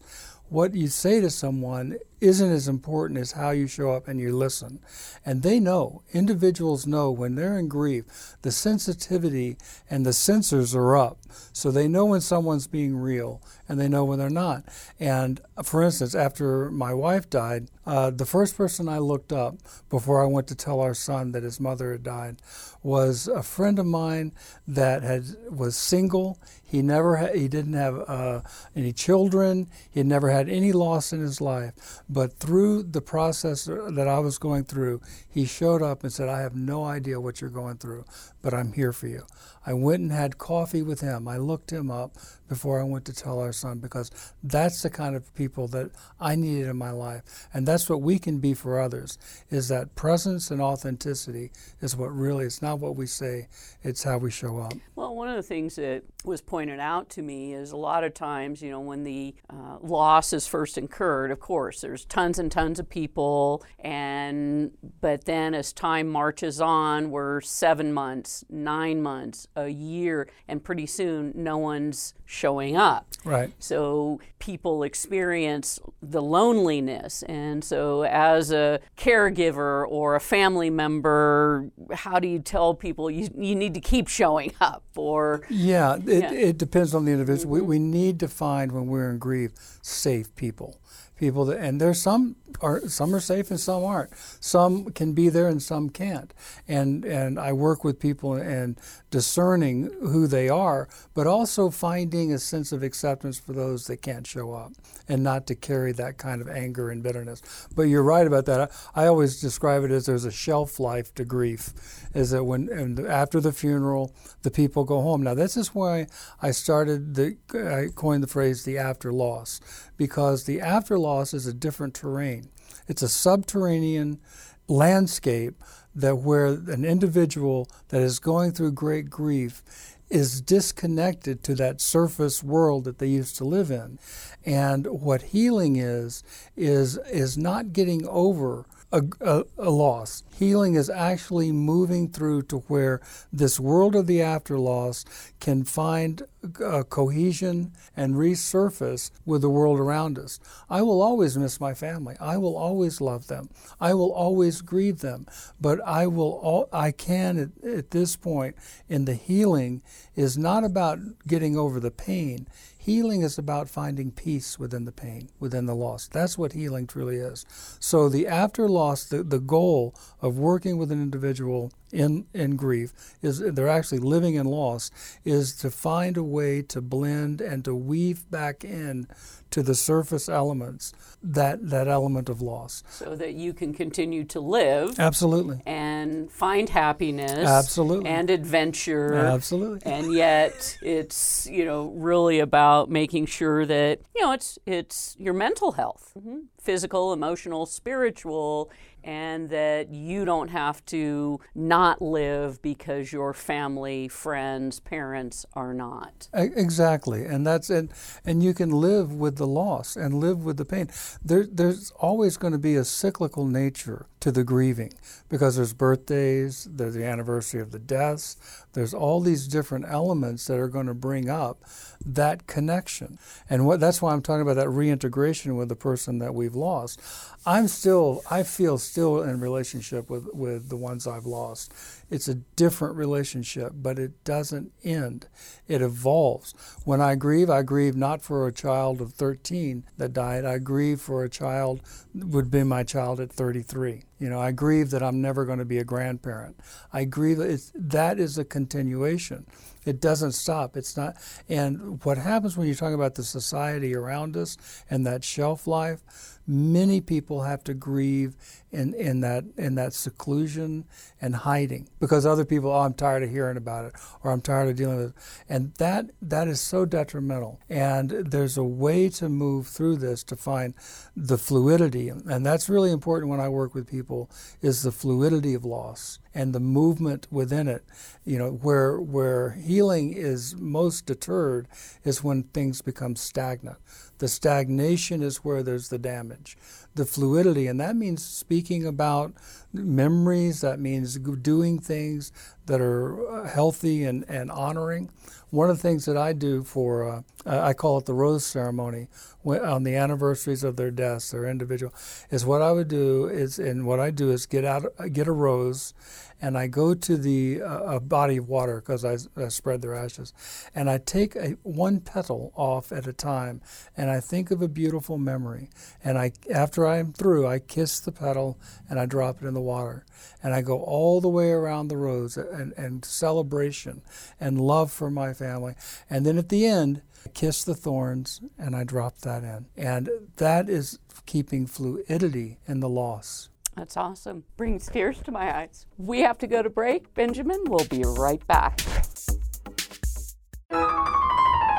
What 0.50 0.74
you 0.74 0.88
say 0.88 1.22
to 1.22 1.30
someone 1.30 1.98
isn't 2.22 2.52
as 2.52 2.68
important 2.68 3.20
as 3.20 3.34
how 3.34 3.50
you 3.50 3.68
show 3.68 3.92
up 3.92 4.08
and 4.08 4.20
you 4.20 4.36
listen. 4.36 4.80
And 5.26 5.42
they 5.42 5.60
know, 5.60 6.04
individuals 6.14 6.86
know 6.86 7.12
when 7.12 7.36
they're 7.36 7.58
in 7.58 7.68
grief, 7.68 8.36
the 8.44 8.52
sensitivity 8.52 9.58
and 9.90 10.06
the 10.06 10.12
sensors 10.12 10.76
are 10.76 10.96
up. 10.96 11.18
So 11.52 11.72
they 11.72 11.88
know 11.88 12.06
when 12.06 12.22
someone's 12.22 12.68
being 12.68 12.96
real 12.96 13.42
and 13.68 13.80
they 13.80 13.88
know 13.88 14.06
when 14.06 14.20
they're 14.20 14.30
not. 14.30 14.66
And 15.00 15.42
for 15.64 15.82
instance, 15.82 16.14
after 16.14 16.70
my 16.70 16.94
wife 16.94 17.30
died, 17.30 17.70
uh, 17.86 18.12
the 18.12 18.26
first 18.26 18.56
person 18.56 18.88
I 18.88 19.00
looked 19.00 19.34
up 19.34 19.56
before 19.90 20.24
I 20.24 20.28
went 20.28 20.48
to 20.48 20.56
tell 20.56 20.80
our 20.80 20.94
son 20.94 21.32
that 21.32 21.44
his 21.44 21.60
mother 21.60 21.92
had 21.92 22.04
died 22.04 22.38
was 22.84 23.28
a 23.28 23.44
friend 23.44 23.80
of 23.80 23.86
mine 23.86 24.34
that 24.68 25.04
had 25.04 25.24
was 25.50 25.76
single. 25.76 26.40
He 26.64 26.82
never 26.82 27.18
ha- 27.18 27.34
he 27.34 27.48
didn't 27.48 27.74
have 27.74 28.04
uh, 28.08 28.42
any 28.76 28.94
children. 28.94 29.68
He 29.90 30.00
had 30.00 30.08
never 30.08 30.30
had 30.30 30.50
any 30.50 30.72
loss 30.72 31.12
in 31.12 31.20
his 31.20 31.42
life 31.42 32.02
but 32.12 32.34
through 32.34 32.84
the 32.84 33.02
process 33.02 33.64
that 33.66 34.08
I 34.08 34.20
was 34.20 34.38
going 34.38 34.66
through, 34.66 35.00
he 35.30 35.46
showed 35.46 35.82
up 35.82 36.04
and 36.04 36.12
said, 36.12 36.28
I 36.28 36.42
have 36.42 36.56
no 36.56 36.84
idea 36.84 37.22
what 37.22 37.40
you're 37.40 37.50
going 37.50 37.78
through, 37.78 38.04
but 38.42 38.54
I'm 38.54 38.74
here 38.74 38.92
for 38.92 39.08
you. 39.08 39.26
I 39.66 39.74
went 39.74 40.02
and 40.02 40.12
had 40.12 40.38
coffee 40.38 40.82
with 40.82 41.00
him. 41.00 41.26
I 41.28 41.38
looked 41.38 41.72
him 41.72 41.90
up 41.90 42.18
before 42.52 42.82
I 42.82 42.84
went 42.84 43.06
to 43.06 43.14
tell 43.14 43.40
our 43.40 43.54
son 43.54 43.80
because 43.80 44.12
that's 44.44 44.82
the 44.82 44.90
kind 44.90 45.16
of 45.16 45.34
people 45.36 45.70
that 45.70 45.90
I 46.20 46.36
needed 46.36 46.68
in 46.68 46.76
my 46.76 46.92
life. 46.92 47.48
And 47.54 47.66
that's 47.66 47.90
what 47.90 48.02
we 48.02 48.20
can 48.20 48.40
be 48.40 48.54
for 48.54 48.78
others 48.78 49.18
is 49.50 49.70
that 49.70 49.96
presence 49.96 50.52
and 50.52 50.62
authenticity 50.62 51.54
is 51.80 51.96
what 51.96 52.14
really 52.14 52.44
it's 52.44 52.62
not 52.62 52.80
what 52.80 52.98
we 52.98 53.06
say, 53.06 53.48
it's 53.84 54.04
how 54.04 54.18
we 54.18 54.32
show 54.32 54.58
up. 54.58 54.74
Well, 54.96 55.16
one 55.16 55.30
of 55.30 55.38
the 55.38 55.44
things 55.44 55.78
that 55.78 56.04
was 56.26 56.42
pointed 56.42 56.82
out 56.82 57.10
to 57.12 57.22
me 57.22 57.54
is 57.54 57.72
a 57.72 57.78
lot 57.78 58.04
of 58.04 58.14
times, 58.14 58.62
you 58.62 58.70
know, 58.70 58.82
when 58.82 59.06
the 59.06 59.34
uh, 59.50 59.78
loss 59.80 60.34
is 60.34 60.46
first 60.46 60.78
incurred, 60.78 61.32
of 61.32 61.40
course, 61.40 61.80
there's 61.80 62.04
tons 62.04 62.38
and 62.38 62.52
tons 62.52 62.80
of 62.80 62.90
people 62.90 63.64
and 63.80 64.72
but 65.00 65.24
then 65.24 65.54
as 65.54 65.72
time 65.72 66.10
marches 66.10 66.60
on, 66.60 67.12
we're 67.12 67.40
7 67.40 67.94
months, 67.94 68.44
9 68.50 69.02
months, 69.02 69.48
a 69.56 69.70
year, 69.70 70.28
and 70.50 70.62
pretty 70.62 70.86
soon 70.86 71.32
no 71.34 71.58
one's 71.58 72.14
showing 72.42 72.76
up. 72.76 73.06
Right. 73.24 73.52
So 73.60 74.20
people 74.40 74.82
experience 74.82 75.80
the 76.02 76.22
loneliness. 76.22 77.24
And 77.24 77.64
so, 77.64 78.04
as 78.04 78.52
a 78.52 78.80
caregiver 78.98 79.86
or 79.88 80.16
a 80.16 80.20
family 80.20 80.72
member, 80.72 81.70
how 81.94 82.20
do 82.20 82.28
you 82.28 82.40
tell 82.40 82.74
people 82.74 83.12
you, 83.12 83.30
you 83.38 83.56
need 83.56 83.76
to 83.76 83.80
keep 83.80 84.08
showing 84.08 84.54
up? 84.60 84.84
Or 84.96 85.44
yeah, 85.50 85.96
it, 85.96 86.08
yeah. 86.08 86.32
it 86.32 86.58
depends 86.58 86.96
on 86.96 87.06
the 87.06 87.12
individual. 87.12 87.56
Mm-hmm. 87.56 87.68
We, 87.68 87.78
we 87.78 87.80
need 87.80 88.20
to 88.22 88.28
find 88.28 88.72
when 88.72 88.88
we're 88.88 89.12
in 89.12 89.20
grief 89.20 89.52
safe 89.84 90.36
people 90.36 90.81
people 91.22 91.46
that, 91.46 91.60
and 91.60 91.80
there's 91.80 92.02
some 92.02 92.36
are 92.62 92.82
some 92.88 93.16
are 93.16 93.20
safe 93.20 93.52
and 93.52 93.60
some 93.60 93.84
aren't. 93.84 94.12
Some 94.40 94.86
can 94.92 95.14
be 95.14 95.30
there 95.30 95.48
and 95.48 95.62
some 95.62 95.90
can't. 95.90 96.34
And 96.68 97.06
and 97.06 97.40
I 97.40 97.54
work 97.54 97.84
with 97.84 98.00
people 98.00 98.34
and 98.34 98.78
discerning 99.12 99.92
who 100.02 100.26
they 100.26 100.50
are, 100.50 100.90
but 101.14 101.28
also 101.28 101.70
finding 101.70 102.34
a 102.34 102.40
sense 102.40 102.72
of 102.72 102.82
acceptance 102.82 103.40
for 103.40 103.54
those 103.54 103.86
that 103.86 104.02
can't 104.02 104.26
show 104.26 104.54
up 104.54 104.74
and 105.08 105.22
not 105.24 105.46
to 105.48 105.56
carry 105.56 105.92
that 105.94 106.18
kind 106.18 106.42
of 106.42 106.48
anger 106.48 106.90
and 106.90 107.04
bitterness. 107.04 107.68
But 107.76 107.84
you're 107.84 108.04
right 108.04 108.26
about 108.26 108.46
that. 108.46 108.72
I, 108.96 109.04
I 109.04 109.08
always 109.08 109.40
describe 109.40 109.84
it 109.84 109.92
as 109.92 110.08
there's 110.08 110.26
a 110.26 110.32
shelf 110.32 110.80
life 110.80 111.14
to 111.16 111.24
grief, 111.24 111.72
is 112.16 112.32
that 112.32 112.44
when 112.44 112.68
and 112.70 113.00
after 113.00 113.40
the 113.40 113.52
funeral, 113.52 114.16
the 114.42 114.52
people 114.52 114.84
go 114.86 115.02
home. 115.02 115.22
Now 115.22 115.36
this 115.36 115.56
is 115.56 115.76
why 115.76 116.08
I 116.42 116.50
started 116.50 117.14
the 117.14 117.38
I 117.54 117.94
coined 117.94 118.24
the 118.24 118.28
phrase 118.28 118.64
the 118.64 118.80
after 118.80 119.14
loss 119.14 119.62
because 120.02 120.46
the 120.46 120.60
after 120.60 120.98
loss 120.98 121.32
is 121.32 121.46
a 121.46 121.54
different 121.54 121.94
terrain. 121.94 122.50
It's 122.88 123.04
a 123.04 123.08
subterranean 123.08 124.20
landscape 124.68 125.64
that 125.94 126.16
where 126.16 126.48
an 126.48 126.84
individual 126.84 127.70
that 127.90 128.02
is 128.02 128.18
going 128.18 128.54
through 128.54 128.72
great 128.72 129.12
grief 129.12 129.62
is 130.10 130.42
disconnected 130.42 131.44
to 131.44 131.54
that 131.54 131.82
surface 131.82 132.42
world 132.42 132.86
that 132.86 132.98
they 132.98 133.06
used 133.06 133.38
to 133.38 133.44
live 133.44 133.70
in. 133.70 134.00
And 134.44 134.88
what 134.88 135.22
healing 135.22 135.76
is 135.76 136.24
is 136.58 136.98
is 137.12 137.38
not 137.38 137.72
getting 137.72 138.08
over 138.08 138.66
a, 138.92 139.04
a, 139.22 139.44
a, 139.58 139.70
loss. 139.70 140.24
Healing 140.38 140.76
is 140.76 140.90
actually 140.90 141.52
moving 141.52 142.10
through 142.10 142.44
to 142.44 142.58
where 142.68 143.02
this 143.32 143.60
world 143.60 143.96
of 143.96 144.08
the 144.08 144.22
after 144.22 144.58
loss 144.58 145.06
can 145.40 145.64
find 145.64 146.24
uh, 146.64 146.84
cohesion 146.84 147.72
and 147.96 148.16
resurface 148.16 149.12
with 149.26 149.42
the 149.42 149.50
world 149.50 149.80
around 149.80 150.18
us. 150.18 150.40
I 150.70 150.82
will 150.82 151.02
always 151.02 151.38
miss 151.38 151.60
my 151.60 151.74
family. 151.74 152.16
I 152.20 152.38
will 152.38 152.58
always 152.58 153.00
love 153.00 153.28
them. 153.28 153.50
I 153.80 153.94
will 153.94 154.12
always 154.12 154.62
grieve 154.62 155.00
them. 155.00 155.28
But 155.60 155.80
I 155.86 156.08
will. 156.08 156.40
All, 156.42 156.70
I 156.74 156.92
can 156.92 157.38
at, 157.38 157.70
at 157.70 157.92
this 157.92 158.16
point 158.16 158.56
in 158.90 159.06
the 159.06 159.14
healing 159.14 159.82
is 160.16 160.38
not 160.38 160.64
about 160.64 161.00
getting 161.28 161.58
over 161.58 161.80
the 161.80 161.92
pain. 161.92 162.48
Healing 162.84 163.22
is 163.22 163.38
about 163.38 163.70
finding 163.70 164.10
peace 164.10 164.58
within 164.58 164.86
the 164.86 164.92
pain, 164.92 165.30
within 165.40 165.68
the 165.68 165.76
loss. 165.76 166.08
That's 166.08 166.36
what 166.36 166.54
healing 166.54 166.88
truly 166.88 167.18
is. 167.18 167.46
So 167.80 168.10
the 168.10 168.26
after 168.26 168.68
loss, 168.68 169.04
the, 169.04 169.22
the 169.22 169.40
goal 169.40 169.94
of 170.20 170.40
working 170.40 170.80
with 170.80 170.92
an 170.92 171.00
individual 171.00 171.72
in, 171.92 172.26
in 172.34 172.56
grief 172.56 172.92
is 173.22 173.38
they're 173.38 173.68
actually 173.68 174.00
living 174.00 174.34
in 174.34 174.48
loss 174.48 174.90
is 175.24 175.56
to 175.58 175.70
find 175.70 176.18
a 176.18 176.24
way 176.24 176.64
to 176.64 176.82
blend 176.82 177.40
and 177.40 177.64
to 177.66 177.76
weave 177.76 178.28
back 178.32 178.64
in 178.64 179.06
to 179.52 179.62
the 179.62 179.76
surface 179.76 180.28
elements 180.28 180.94
that 181.24 181.70
that 181.70 181.88
element 181.88 182.30
of 182.30 182.42
loss. 182.42 182.84
So 182.90 183.16
that 183.16 183.34
you 183.34 183.54
can 183.54 183.74
continue 183.74 184.24
to 184.26 184.40
live 184.40 185.00
absolutely. 185.00 185.62
and 185.66 186.32
find 186.32 186.70
happiness 186.70 187.48
absolutely. 187.48 188.10
and 188.10 188.30
adventure. 188.30 189.16
Absolutely. 189.16 189.92
And 189.92 190.14
yet 190.14 190.78
it's 190.82 191.48
you 191.48 191.66
know 191.66 191.90
really 191.90 192.40
about 192.40 192.90
making 192.90 193.28
sure 193.28 193.66
that 193.66 194.00
you 194.16 194.22
know 194.22 194.32
it's 194.32 194.58
it's 194.66 195.16
your 195.20 195.34
mental 195.34 195.74
health. 195.74 196.14
Mm-hmm. 196.18 196.40
Physical 196.62 197.12
emotional 197.12 197.66
spiritual 197.66 198.72
and 199.04 199.50
that 199.50 199.92
you 199.92 200.26
don't 200.26 200.50
have 200.50 200.86
to 200.86 201.40
not 201.56 202.02
live 202.02 202.62
because 202.62 203.12
your 203.12 203.34
family, 203.34 204.08
friends, 204.08 204.80
parents 204.80 205.44
are 205.54 205.74
not. 205.74 206.30
Exactly, 206.34 207.26
and 207.26 207.46
that's 207.46 207.70
and 207.72 207.92
and 208.24 208.44
you 208.44 208.54
can 208.54 208.70
live 208.70 209.14
with 209.14 209.38
the 209.38 209.48
loss 209.48 209.96
and 209.96 210.14
live 210.14 210.46
with 210.46 210.58
the 210.58 210.66
pain. 210.66 210.90
There, 211.24 211.48
there's 211.52 211.92
always 211.92 212.38
going 212.38 212.54
to 212.54 212.60
be 212.60 212.76
a 212.76 212.86
cyclical 212.86 213.46
nature 213.46 214.06
to 214.22 214.32
the 214.32 214.44
grieving 214.44 214.94
because 215.30 215.56
there's 215.56 215.74
birthdays, 215.74 216.68
there's 216.72 216.94
the 216.94 217.04
anniversary 217.04 217.60
of 217.60 217.72
the 217.72 217.80
deaths, 217.80 218.38
there's 218.74 218.94
all 218.94 219.20
these 219.20 219.48
different 219.48 219.86
elements 219.88 220.46
that 220.48 220.58
are 220.58 220.68
going 220.68 220.86
to 220.86 220.94
bring 220.94 221.30
up 221.30 221.64
that 222.06 222.48
connection. 222.48 223.20
And 223.50 223.66
what 223.66 223.80
that's 223.80 224.02
why 224.02 224.14
I'm 224.14 224.22
talking 224.22 224.44
about 224.44 224.56
that 224.56 224.70
reintegration 224.70 225.56
with 225.56 225.70
the 225.70 225.76
person 225.76 226.20
that 226.20 226.34
we've 226.34 226.56
lost. 226.56 227.02
I'm 227.46 227.68
still 227.68 228.22
I 228.30 228.44
feel 228.44 228.78
still 228.78 229.24
in 229.24 229.40
relationship 229.40 230.10
with 230.10 230.28
with 230.34 230.70
the 230.70 230.78
ones 230.78 231.08
I've 231.08 231.26
lost. 231.26 231.74
It's 232.12 232.28
a 232.28 232.36
different 232.36 232.96
relationship, 232.96 233.72
but 233.74 233.98
it 233.98 234.24
doesn't 234.24 234.72
end. 234.84 235.28
It 235.68 235.82
evolves. 235.82 236.54
When 236.84 237.02
I 237.02 237.16
grieve, 237.16 237.50
I 237.50 237.64
grieve 237.64 237.96
not 237.96 238.22
for 238.22 238.46
a 238.46 238.52
child 238.52 239.02
of 239.02 239.14
13 239.14 239.86
that 239.98 240.14
died. 240.14 240.46
I 240.46 240.60
grieve 240.60 241.02
for 241.02 241.24
a 241.24 241.30
child 241.30 241.82
would 242.14 242.52
be 242.52 242.64
my 242.64 242.84
child 242.84 243.20
at 243.20 243.32
33. 243.32 244.04
You 244.20 244.30
know, 244.30 244.40
I 244.40 244.52
grieve 244.52 244.92
that 244.92 245.02
I'm 245.02 245.20
never 245.20 245.46
going 245.46 245.58
to 245.58 245.66
be 245.66 245.80
a 245.80 245.84
grandparent. 245.84 246.60
I 246.94 247.06
grieve 247.06 247.40
it's, 247.40 247.72
that 247.74 248.20
is 248.20 248.38
a 248.38 248.46
continuation. 248.46 249.48
It 249.84 250.00
doesn't 250.00 250.34
stop. 250.34 250.78
It's 250.78 250.96
not. 250.96 251.16
And 251.50 252.04
what 252.04 252.20
happens 252.20 252.56
when 252.56 252.68
you 252.68 252.76
talk 252.76 252.94
about 252.94 253.16
the 253.16 253.24
society 253.24 253.96
around 253.96 254.38
us 254.38 254.58
and 254.92 255.08
that 255.08 255.24
shelf 255.24 255.66
life, 255.66 256.40
many 256.52 257.00
people 257.00 257.44
have 257.44 257.64
to 257.64 257.74
grieve 257.74 258.36
in, 258.72 258.94
in 258.94 259.22
that 259.22 259.46
in 259.58 259.76
that 259.76 259.94
seclusion 259.94 260.86
and 261.22 261.36
hiding 261.36 261.88
because 262.00 262.26
other 262.26 262.46
people, 262.46 262.72
oh, 262.72 262.80
I'm 262.80 262.94
tired 262.94 263.24
of 263.24 263.30
hearing 263.30 263.58
about 263.58 263.86
it 263.86 263.94
or 264.24 264.32
I'm 264.32 264.42
tired 264.42 264.70
of 264.70 264.76
dealing 264.76 264.98
with 264.98 265.10
it. 265.10 265.16
And 265.48 265.74
that 265.76 266.12
that 266.22 266.48
is 266.48 266.60
so 266.60 266.86
detrimental. 266.86 267.60
And 267.70 268.10
there's 268.10 268.58
a 268.58 268.64
way 268.64 269.10
to 269.10 269.30
move 269.30 269.68
through 269.68 269.98
this 269.98 270.24
to 270.26 270.36
find 270.36 270.74
the 271.16 271.38
fluidity. 271.38 272.10
And 272.10 272.46
that's 272.46 272.70
really 272.70 272.92
important 272.92 273.30
when 273.30 273.40
I 273.40 273.50
work 273.50 273.74
with 273.74 273.90
people 273.90 274.30
is 274.62 274.84
the 274.84 274.92
fluidity 274.92 275.54
of 275.54 275.64
loss 275.64 276.20
and 276.34 276.54
the 276.54 276.60
movement 276.60 277.28
within 277.32 277.68
it. 277.68 277.84
You 278.26 278.38
know, 278.38 278.52
where 278.52 279.00
where 279.00 279.52
healing 279.52 280.14
is 280.14 280.56
most 280.56 281.06
deterred 281.06 281.68
is 282.04 282.24
when 282.24 282.44
things 282.44 282.82
become 282.82 283.16
stagnant. 283.16 283.78
The 284.20 284.28
stagnation 284.28 285.24
is 285.24 285.38
where 285.38 285.64
there's 285.64 285.90
the 285.90 285.98
damage. 285.98 286.58
The 286.94 287.06
fluidity, 287.06 287.68
and 287.68 287.80
that 287.80 287.96
means 287.96 288.24
speaking 288.24 288.86
about 288.86 289.34
memories, 289.74 290.62
that 290.62 290.80
means 290.80 291.18
doing 291.18 291.80
things 291.80 292.32
that 292.66 292.82
are 292.82 293.28
uh, 293.30 293.48
healthy 293.48 294.04
and, 294.04 294.26
and 294.28 294.52
honoring. 294.52 295.10
One 295.50 295.70
of 295.70 295.78
the 295.78 295.82
things 295.82 296.06
that 296.06 296.16
I 296.16 296.32
do 296.34 296.64
for, 296.64 297.10
uh, 297.10 297.22
I 297.46 297.74
call 297.74 297.98
it 297.98 298.06
the 298.06 298.14
rose 298.14 298.46
ceremony, 298.46 299.08
on 299.46 299.84
the 299.84 299.96
anniversaries 299.96 300.64
of 300.64 300.78
their 300.78 300.92
deaths, 300.92 301.32
their 301.32 301.46
individual, 301.46 301.94
is 302.30 302.46
what 302.46 302.62
I 302.62 302.72
would 302.72 302.88
do 302.88 303.28
is, 303.28 303.60
and 303.60 303.86
what 303.86 304.00
I 304.00 304.12
do 304.12 304.32
is 304.32 304.46
get 304.46 304.64
out, 304.64 304.86
get 305.12 305.28
a 305.28 305.32
rose, 305.32 305.94
and 306.42 306.58
I 306.58 306.68
go 306.68 306.94
to 306.96 307.18
the 307.18 307.62
uh, 307.62 308.00
body 308.00 308.38
of 308.38 308.50
water 308.50 308.82
because 308.82 309.06
I, 309.06 309.18
I, 309.42 309.50
spread 309.50 309.82
their 309.82 309.94
ashes, 309.94 310.34
and 310.74 310.90
I 310.90 310.98
take 310.98 311.36
a, 311.36 311.52
one 311.62 312.00
petal 312.00 312.52
off 312.56 312.92
at 312.92 313.08
a 313.08 313.14
time, 313.14 313.62
and 313.96 314.10
I 314.10 314.20
think 314.20 314.50
of 314.50 314.62
a 314.62 314.68
beautiful 314.68 315.18
memory, 315.18 315.70
and 316.04 316.18
I 316.18 316.32
after 316.54 316.88
I'm 316.88 317.14
through, 317.14 317.46
I 317.46 317.60
kiss 317.60 318.00
the 318.00 318.12
petal 318.12 318.60
and 318.90 319.00
I 319.00 319.06
drop 319.06 319.42
it 319.42 319.48
in 319.48 319.54
the 319.54 319.62
water, 319.62 320.06
and 320.42 320.54
I 320.54 320.62
go 320.62 320.82
all 320.82 321.22
the 321.22 321.30
way 321.30 321.52
around 321.52 321.88
the 321.88 321.98
rose 321.98 322.38
and, 322.38 322.74
and 322.74 323.06
celebration 323.06 324.02
and 324.40 324.60
love 324.60 324.92
for 324.92 325.12
my 325.12 325.34
family, 325.34 325.76
and 326.10 326.26
then 326.26 326.38
at 326.38 326.50
the 326.50 326.66
end. 326.66 327.04
I 327.24 327.30
kiss 327.30 327.64
the 327.64 327.76
thorns 327.76 328.42
and 328.58 328.76
I 328.76 328.84
drop 328.84 329.20
that 329.20 329.44
in. 329.44 329.68
And 329.78 330.10
that 330.38 330.68
is 330.72 330.98
keeping 331.28 331.68
fluidity 331.68 332.58
in 332.68 332.80
the 332.80 332.90
loss. 332.90 333.51
That's 333.76 333.98
awesome. 333.98 334.44
Brings 334.58 334.88
tears 334.88 335.20
to 335.24 335.32
my 335.32 335.56
eyes. 335.56 335.86
We 335.98 336.20
have 336.22 336.38
to 336.40 336.48
go 336.48 336.62
to 336.62 336.70
break. 336.70 337.14
Benjamin, 337.14 337.64
we'll 337.66 337.86
be 337.86 338.04
right 338.06 338.46
back. 338.48 338.82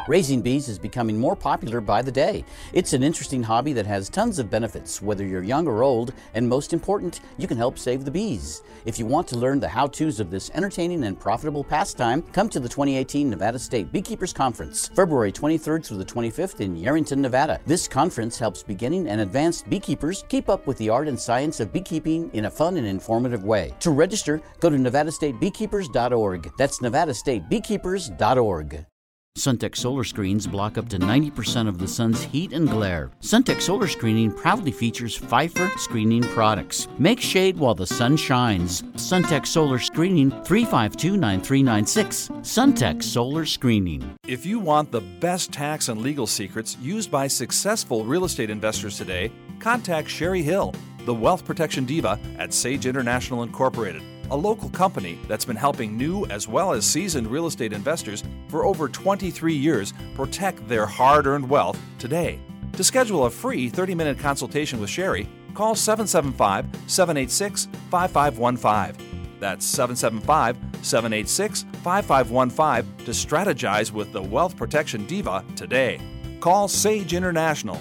Raising 0.09 0.43
bees 0.43 0.69
is 0.69 0.81
becoming 0.81 1.17
more 1.17 1.37
popular 1.37 1.81
by 1.81 2.03
the 2.03 2.11
day. 2.11 2.45
It's 2.73 2.93
an 2.93 3.05
interesting 3.05 3.41
hobby 3.41 3.73
that 3.75 3.87
has 3.87 4.09
tons 4.09 4.41
of 4.41 4.51
benefits, 4.51 5.01
whether 5.01 5.25
you're 5.25 5.45
young 5.45 5.69
or 5.69 5.85
old, 5.85 6.13
and 6.35 6.49
most 6.49 6.73
important, 6.73 7.21
you 7.39 7.47
can 7.47 7.57
help 7.57 7.79
save 7.79 8.05
the 8.05 8.11
bees. 8.11 8.63
If 8.85 8.99
you 8.99 9.07
want 9.07 9.29
to 9.29 9.39
learn 9.39 9.61
the 9.61 9.69
how 9.69 9.87
to's 9.87 10.19
of 10.19 10.29
this 10.29 10.51
entertaining 10.55 11.05
and 11.05 11.21
profitable 11.21 11.63
pastime, 11.63 12.23
come 12.33 12.49
to 12.49 12.59
the 12.59 12.69
2018 12.69 13.31
Nevada 13.31 13.61
State 13.61 13.93
Beekeepers 13.93 14.33
Conference, 14.33 14.89
February 14.89 15.31
23rd 15.31 15.87
through 15.87 15.99
the 15.99 16.05
25th 16.05 16.61
in 16.61 16.77
Yerington, 16.77 17.19
Nevada. 17.19 17.61
This 17.65 17.87
conference 17.87 18.41
helps 18.41 18.65
beginning 18.65 19.07
and 19.07 19.21
advanced 19.21 19.71
beekeepers 19.71 20.25
keep 20.29 20.49
up 20.49 20.67
with 20.67 20.79
the 20.79 20.89
art 20.89 21.07
and 21.07 21.21
science 21.21 21.61
of 21.61 21.73
beekeeping 21.73 22.29
in 22.33 22.47
a 22.47 22.51
fun 22.51 22.77
and 22.77 22.89
informative 22.89 23.45
way. 23.45 23.73
To 23.79 23.93
register, 23.93 24.43
go 24.59 24.69
to 24.69 24.77
nevadastatebeekeepers.org. 24.77 26.51
That's 26.59 26.81
nevadastatebeekeepers.org. 26.81 28.87
Suntech 29.39 29.75
solar 29.75 30.05
screens 30.05 30.47
block 30.47 30.77
up 30.77 30.91
to 30.91 30.99
90% 30.99 31.67
of 31.67 31.79
the 31.79 31.89
sun's 31.89 32.23
heat 32.23 32.53
and 32.53 32.69
glare. 32.69 33.11
Suntech 33.23 33.63
solar 33.63 33.89
screening 33.89 34.31
proudly 34.31 34.71
features 34.71 35.19
Phifer 35.19 35.77
screening 35.79 36.23
products. 36.23 36.87
Make 36.99 37.19
shade 37.19 37.57
while 37.57 37.75
the 37.75 37.87
sun 37.87 38.19
shines. 38.19 38.83
Suntech 38.95 39.47
solar 39.47 39.79
screening 39.79 40.31
352 40.45 41.17
9396. 41.17 42.29
Suntech 42.43 43.03
solar 43.03 43.47
screening. 43.47 44.15
If 44.29 44.45
you 44.45 44.61
want 44.61 44.93
the 44.93 45.01
best 45.01 45.51
tax 45.51 45.89
and 45.89 46.03
legal 46.03 46.27
secrets 46.27 46.77
used 46.79 47.11
by 47.11 47.27
successful 47.27 48.05
real 48.05 48.27
estate 48.27 48.51
investors 48.51 48.99
today, 48.99 49.33
contact 49.61 50.11
Sherry 50.11 50.43
Hill, 50.43 50.75
the 51.07 51.15
wealth 51.15 51.45
protection 51.47 51.87
diva 51.87 52.21
at 52.39 52.53
Sage 52.53 52.85
International 52.85 53.43
Incorporated 53.43 54.03
a 54.33 54.37
local 54.37 54.71
company 54.71 55.19
that's 55.29 55.45
been 55.45 55.57
helping 55.57 55.95
new 55.95 56.25
as 56.27 56.49
well 56.49 56.73
as 56.73 56.87
seasoned 56.87 57.27
real 57.27 57.47
estate 57.47 57.71
investors 57.71 58.25
for 58.49 58.65
over 58.65 58.89
23 58.89 59.53
years 59.53 59.93
protect 60.15 60.67
their 60.67 60.87
hard 60.87 61.27
earned 61.27 61.49
wealth 61.49 61.79
today. 61.99 62.41
To 62.73 62.83
schedule 62.83 63.27
a 63.27 63.31
free 63.31 63.69
30 63.69 63.95
minute 63.95 64.19
consultation 64.19 64.81
with 64.81 64.89
Sherry, 64.89 65.29
call 65.53 65.75
775 65.75 66.65
786 66.87 67.69
5515. 67.91 69.39
That's 69.39 69.67
775 69.67 70.57
786 70.81 71.67
5515 71.83 73.05
to 73.05 73.11
strategize 73.11 73.93
with 73.93 74.13
the 74.13 74.23
Wealth 74.23 74.57
Protection 74.57 75.05
Diva 75.05 75.45
today. 75.57 76.01
Call 76.41 76.69
Sage 76.69 77.13
International 77.13 77.79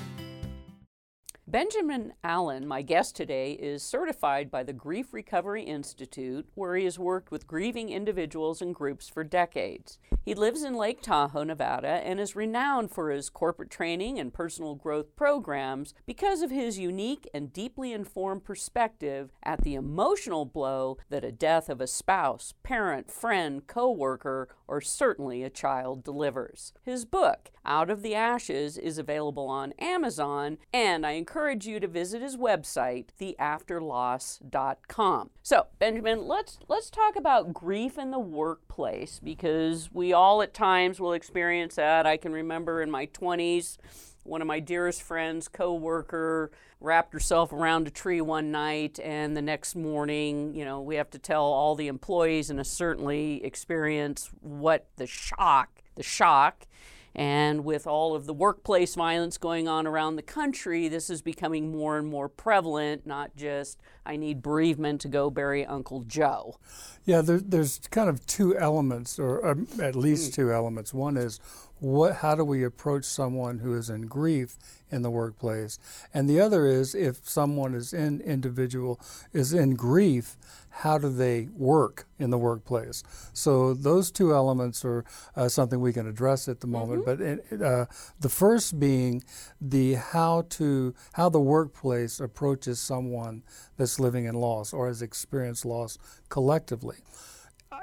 Benjamin 1.51 2.13
Allen, 2.23 2.65
my 2.65 2.81
guest 2.81 3.13
today, 3.13 3.51
is 3.51 3.83
certified 3.83 4.49
by 4.49 4.63
the 4.63 4.71
Grief 4.71 5.13
Recovery 5.13 5.63
Institute, 5.63 6.47
where 6.55 6.77
he 6.77 6.85
has 6.85 6.97
worked 6.97 7.29
with 7.29 7.45
grieving 7.45 7.89
individuals 7.89 8.61
and 8.61 8.73
groups 8.73 9.09
for 9.09 9.25
decades. 9.25 9.99
He 10.23 10.33
lives 10.33 10.63
in 10.63 10.75
Lake 10.75 11.01
Tahoe, 11.01 11.43
Nevada, 11.43 11.99
and 12.05 12.21
is 12.21 12.37
renowned 12.37 12.91
for 12.91 13.11
his 13.11 13.29
corporate 13.29 13.69
training 13.69 14.17
and 14.17 14.33
personal 14.33 14.75
growth 14.75 15.13
programs 15.17 15.93
because 16.05 16.41
of 16.41 16.51
his 16.51 16.79
unique 16.79 17.29
and 17.33 17.51
deeply 17.51 17.91
informed 17.91 18.45
perspective 18.45 19.31
at 19.43 19.63
the 19.63 19.73
emotional 19.75 20.45
blow 20.45 20.99
that 21.09 21.25
a 21.25 21.33
death 21.33 21.67
of 21.67 21.81
a 21.81 21.87
spouse, 21.87 22.53
parent, 22.63 23.11
friend, 23.11 23.67
co 23.67 23.91
worker, 23.91 24.47
or 24.69 24.79
certainly 24.79 25.43
a 25.43 25.49
child 25.49 26.01
delivers. 26.01 26.71
His 26.81 27.03
book, 27.03 27.51
Out 27.65 27.89
of 27.89 28.03
the 28.03 28.15
Ashes, 28.15 28.77
is 28.77 28.97
available 28.97 29.49
on 29.49 29.73
Amazon, 29.79 30.59
and 30.71 31.05
I 31.05 31.11
encourage 31.11 31.40
encourage 31.41 31.65
you 31.65 31.79
to 31.79 31.87
visit 31.87 32.21
his 32.21 32.37
website, 32.37 33.07
theafterloss.com. 33.19 35.31
So, 35.41 35.65
Benjamin, 35.79 36.27
let's 36.27 36.59
let's 36.67 36.91
talk 36.91 37.15
about 37.15 37.51
grief 37.51 37.97
in 37.97 38.11
the 38.11 38.19
workplace 38.19 39.19
because 39.23 39.89
we 39.91 40.13
all 40.13 40.43
at 40.43 40.53
times 40.53 40.99
will 40.99 41.13
experience 41.13 41.73
that. 41.75 42.05
I 42.05 42.17
can 42.17 42.31
remember 42.31 42.83
in 42.83 42.91
my 42.91 43.07
20s, 43.07 43.77
one 44.23 44.41
of 44.41 44.47
my 44.47 44.59
dearest 44.59 45.01
friends, 45.01 45.47
co-worker, 45.47 46.51
wrapped 46.79 47.11
herself 47.11 47.51
around 47.51 47.87
a 47.87 47.91
tree 47.91 48.21
one 48.21 48.51
night 48.51 48.99
and 48.99 49.35
the 49.35 49.41
next 49.41 49.75
morning, 49.75 50.53
you 50.53 50.63
know, 50.63 50.79
we 50.79 50.97
have 50.97 51.09
to 51.09 51.17
tell 51.17 51.43
all 51.43 51.73
the 51.73 51.87
employees 51.87 52.51
and 52.51 52.63
certainly 52.67 53.43
experience 53.43 54.29
what 54.41 54.85
the 54.97 55.07
shock, 55.07 55.81
the 55.95 56.03
shock 56.03 56.67
and 57.13 57.63
with 57.65 57.85
all 57.85 58.15
of 58.15 58.25
the 58.25 58.33
workplace 58.33 58.95
violence 58.95 59.37
going 59.37 59.67
on 59.67 59.85
around 59.85 60.15
the 60.15 60.21
country, 60.21 60.87
this 60.87 61.09
is 61.09 61.21
becoming 61.21 61.71
more 61.71 61.97
and 61.97 62.07
more 62.07 62.29
prevalent, 62.29 63.05
not 63.05 63.35
just 63.35 63.79
I 64.05 64.15
need 64.15 64.41
bereavement 64.41 65.01
to 65.01 65.07
go 65.07 65.29
bury 65.29 65.65
Uncle 65.65 66.01
Joe. 66.01 66.57
Yeah, 67.05 67.21
there, 67.21 67.39
there's 67.39 67.79
kind 67.89 68.09
of 68.09 68.25
two 68.25 68.57
elements, 68.57 69.19
or 69.19 69.45
um, 69.45 69.67
at 69.81 69.95
least 69.95 70.33
two 70.33 70.51
elements. 70.51 70.93
One 70.93 71.17
is 71.17 71.39
what, 71.81 72.17
how 72.17 72.35
do 72.35 72.45
we 72.45 72.63
approach 72.63 73.05
someone 73.05 73.59
who 73.59 73.75
is 73.75 73.89
in 73.89 74.03
grief 74.03 74.55
in 74.91 75.01
the 75.01 75.09
workplace? 75.09 75.79
And 76.13 76.29
the 76.29 76.39
other 76.39 76.67
is 76.67 76.93
if 76.93 77.27
someone 77.27 77.73
is 77.73 77.91
in 77.91 78.21
individual 78.21 79.01
is 79.33 79.51
in 79.51 79.75
grief, 79.75 80.37
how 80.69 80.99
do 80.99 81.09
they 81.09 81.49
work 81.57 82.05
in 82.19 82.29
the 82.29 82.37
workplace? 82.37 83.03
So 83.33 83.73
those 83.73 84.11
two 84.11 84.31
elements 84.31 84.85
are 84.85 85.03
uh, 85.35 85.49
something 85.49 85.81
we 85.81 85.91
can 85.91 86.07
address 86.07 86.47
at 86.47 86.61
the 86.61 86.67
moment. 86.67 87.03
Mm-hmm. 87.03 87.39
But 87.49 87.59
it, 87.59 87.61
uh, 87.61 87.85
the 88.19 88.29
first 88.29 88.79
being 88.79 89.23
the 89.59 89.95
how 89.95 90.45
to 90.49 90.93
how 91.13 91.29
the 91.29 91.41
workplace 91.41 92.19
approaches 92.19 92.79
someone 92.79 93.41
that's 93.77 93.99
living 93.99 94.25
in 94.25 94.35
loss 94.35 94.71
or 94.71 94.87
has 94.87 95.01
experienced 95.01 95.65
loss 95.65 95.97
collectively 96.29 96.97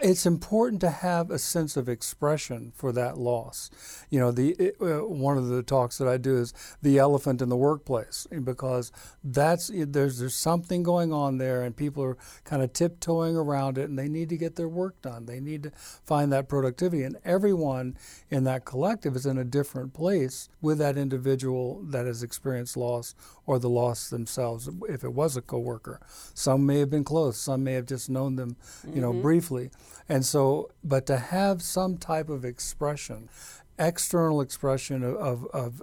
it's 0.00 0.26
important 0.26 0.80
to 0.82 0.90
have 0.90 1.30
a 1.30 1.38
sense 1.38 1.76
of 1.76 1.88
expression 1.88 2.72
for 2.74 2.92
that 2.92 3.18
loss. 3.18 3.70
You 4.10 4.20
know, 4.20 4.30
the 4.30 4.50
it, 4.58 4.76
uh, 4.80 5.04
one 5.06 5.38
of 5.38 5.48
the 5.48 5.62
talks 5.62 5.98
that 5.98 6.08
I 6.08 6.16
do 6.16 6.36
is 6.36 6.52
the 6.82 6.98
elephant 6.98 7.42
in 7.42 7.48
the 7.48 7.56
workplace 7.56 8.26
because 8.44 8.92
that's 9.24 9.70
there's 9.74 10.18
there's 10.18 10.34
something 10.34 10.82
going 10.82 11.12
on 11.12 11.38
there 11.38 11.62
and 11.62 11.76
people 11.76 12.04
are 12.04 12.16
kind 12.44 12.62
of 12.62 12.72
tiptoeing 12.72 13.36
around 13.36 13.78
it 13.78 13.88
and 13.88 13.98
they 13.98 14.08
need 14.08 14.28
to 14.28 14.36
get 14.36 14.56
their 14.56 14.68
work 14.68 15.00
done. 15.02 15.26
They 15.26 15.40
need 15.40 15.64
to 15.64 15.70
find 15.70 16.32
that 16.32 16.48
productivity 16.48 17.02
and 17.02 17.16
everyone 17.24 17.96
in 18.30 18.44
that 18.44 18.64
collective 18.64 19.16
is 19.16 19.26
in 19.26 19.38
a 19.38 19.44
different 19.44 19.94
place 19.94 20.48
with 20.60 20.78
that 20.78 20.96
individual 20.96 21.82
that 21.84 22.06
has 22.06 22.22
experienced 22.22 22.76
loss 22.76 23.14
or 23.46 23.58
the 23.58 23.70
loss 23.70 24.10
themselves 24.10 24.68
if 24.88 25.02
it 25.02 25.12
was 25.12 25.36
a 25.36 25.42
coworker. 25.42 26.00
Some 26.34 26.66
may 26.66 26.78
have 26.80 26.90
been 26.90 27.04
close, 27.04 27.38
some 27.38 27.64
may 27.64 27.72
have 27.72 27.86
just 27.86 28.10
known 28.10 28.36
them, 28.36 28.56
you 28.92 29.00
know, 29.00 29.12
mm-hmm. 29.12 29.22
briefly. 29.22 29.70
And 30.08 30.24
so, 30.24 30.70
but 30.82 31.06
to 31.06 31.18
have 31.18 31.62
some 31.62 31.98
type 31.98 32.28
of 32.28 32.44
expression, 32.44 33.28
external 33.78 34.40
expression 34.40 35.02
of, 35.02 35.46
of, 35.46 35.80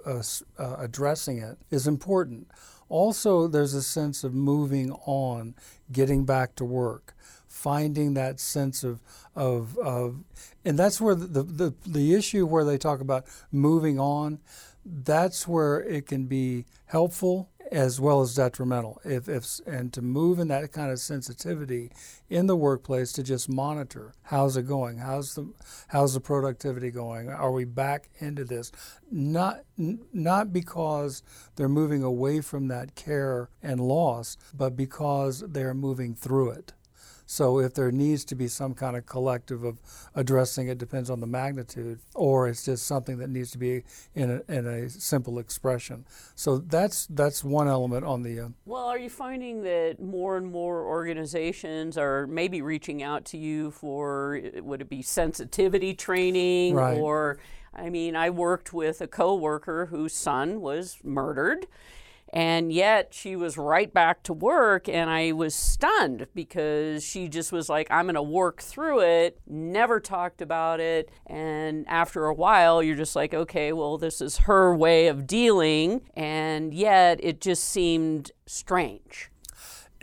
uh, 0.58 0.62
uh, 0.62 0.76
addressing 0.78 1.38
it 1.38 1.58
is 1.70 1.86
important. 1.86 2.48
Also, 2.88 3.48
there's 3.48 3.74
a 3.74 3.82
sense 3.82 4.22
of 4.22 4.34
moving 4.34 4.92
on, 5.06 5.54
getting 5.90 6.24
back 6.24 6.54
to 6.56 6.64
work, 6.64 7.14
finding 7.48 8.14
that 8.14 8.38
sense 8.38 8.84
of, 8.84 9.00
of, 9.34 9.76
of 9.78 10.22
and 10.64 10.78
that's 10.78 11.00
where 11.00 11.14
the, 11.14 11.42
the, 11.42 11.74
the 11.86 12.14
issue 12.14 12.46
where 12.46 12.64
they 12.64 12.78
talk 12.78 13.00
about 13.00 13.24
moving 13.50 13.98
on, 13.98 14.38
that's 14.84 15.48
where 15.48 15.80
it 15.80 16.06
can 16.06 16.26
be 16.26 16.64
helpful 16.86 17.48
as 17.72 18.00
well 18.00 18.20
as 18.20 18.34
detrimental. 18.34 19.00
If, 19.04 19.28
if 19.28 19.60
and 19.66 19.92
to 19.92 20.02
move 20.02 20.38
in 20.38 20.48
that 20.48 20.72
kind 20.72 20.90
of 20.90 21.00
sensitivity 21.00 21.90
in 22.28 22.46
the 22.46 22.56
workplace 22.56 23.12
to 23.12 23.22
just 23.22 23.48
monitor 23.48 24.14
how's 24.24 24.56
it 24.56 24.66
going, 24.66 24.98
how's 24.98 25.34
the 25.34 25.52
how's 25.88 26.14
the 26.14 26.20
productivity 26.20 26.90
going, 26.90 27.28
are 27.28 27.52
we 27.52 27.64
back 27.64 28.08
into 28.18 28.44
this? 28.44 28.72
Not 29.10 29.64
not 29.76 30.52
because 30.52 31.22
they're 31.56 31.68
moving 31.68 32.02
away 32.02 32.40
from 32.40 32.68
that 32.68 32.94
care 32.94 33.48
and 33.62 33.80
loss, 33.80 34.36
but 34.54 34.76
because 34.76 35.40
they're 35.40 35.74
moving 35.74 36.14
through 36.14 36.50
it. 36.50 36.72
So 37.26 37.58
if 37.58 37.74
there 37.74 37.90
needs 37.90 38.24
to 38.26 38.36
be 38.36 38.46
some 38.46 38.72
kind 38.72 38.96
of 38.96 39.04
collective 39.04 39.64
of 39.64 39.80
addressing 40.14 40.68
it, 40.68 40.78
depends 40.78 41.10
on 41.10 41.20
the 41.20 41.26
magnitude, 41.26 41.98
or 42.14 42.48
it's 42.48 42.64
just 42.64 42.86
something 42.86 43.18
that 43.18 43.28
needs 43.28 43.50
to 43.50 43.58
be 43.58 43.82
in 44.14 44.30
a, 44.30 44.52
in 44.52 44.66
a 44.66 44.88
simple 44.88 45.40
expression. 45.40 46.06
So 46.36 46.58
that's 46.58 47.06
that's 47.06 47.42
one 47.42 47.66
element 47.66 48.04
on 48.04 48.22
the. 48.22 48.40
Uh, 48.40 48.48
well, 48.64 48.86
are 48.86 48.98
you 48.98 49.10
finding 49.10 49.62
that 49.62 50.00
more 50.00 50.36
and 50.36 50.50
more 50.50 50.86
organizations 50.86 51.98
are 51.98 52.28
maybe 52.28 52.62
reaching 52.62 53.02
out 53.02 53.24
to 53.26 53.38
you 53.38 53.72
for 53.72 54.40
would 54.56 54.80
it 54.80 54.88
be 54.88 55.02
sensitivity 55.02 55.94
training 55.94 56.74
right. 56.74 56.96
or? 56.96 57.38
I 57.78 57.90
mean, 57.90 58.16
I 58.16 58.30
worked 58.30 58.72
with 58.72 59.02
a 59.02 59.06
coworker 59.06 59.84
whose 59.86 60.14
son 60.14 60.62
was 60.62 60.96
murdered 61.04 61.66
and 62.36 62.70
yet 62.70 63.14
she 63.14 63.34
was 63.34 63.56
right 63.56 63.94
back 63.94 64.22
to 64.24 64.34
work, 64.34 64.90
and 64.90 65.08
I 65.08 65.32
was 65.32 65.54
stunned 65.54 66.26
because 66.34 67.02
she 67.02 67.28
just 67.28 67.50
was 67.50 67.70
like, 67.70 67.86
I'm 67.90 68.04
going 68.04 68.14
to 68.14 68.20
work 68.20 68.60
through 68.60 69.00
it, 69.00 69.40
never 69.46 70.00
talked 70.00 70.42
about 70.42 70.78
it. 70.78 71.10
And 71.26 71.88
after 71.88 72.26
a 72.26 72.34
while, 72.34 72.82
you're 72.82 72.94
just 72.94 73.16
like, 73.16 73.32
okay, 73.32 73.72
well, 73.72 73.96
this 73.96 74.20
is 74.20 74.36
her 74.36 74.76
way 74.76 75.06
of 75.06 75.26
dealing. 75.26 76.02
And 76.14 76.74
yet 76.74 77.20
it 77.22 77.40
just 77.40 77.64
seemed 77.64 78.32
strange. 78.44 79.30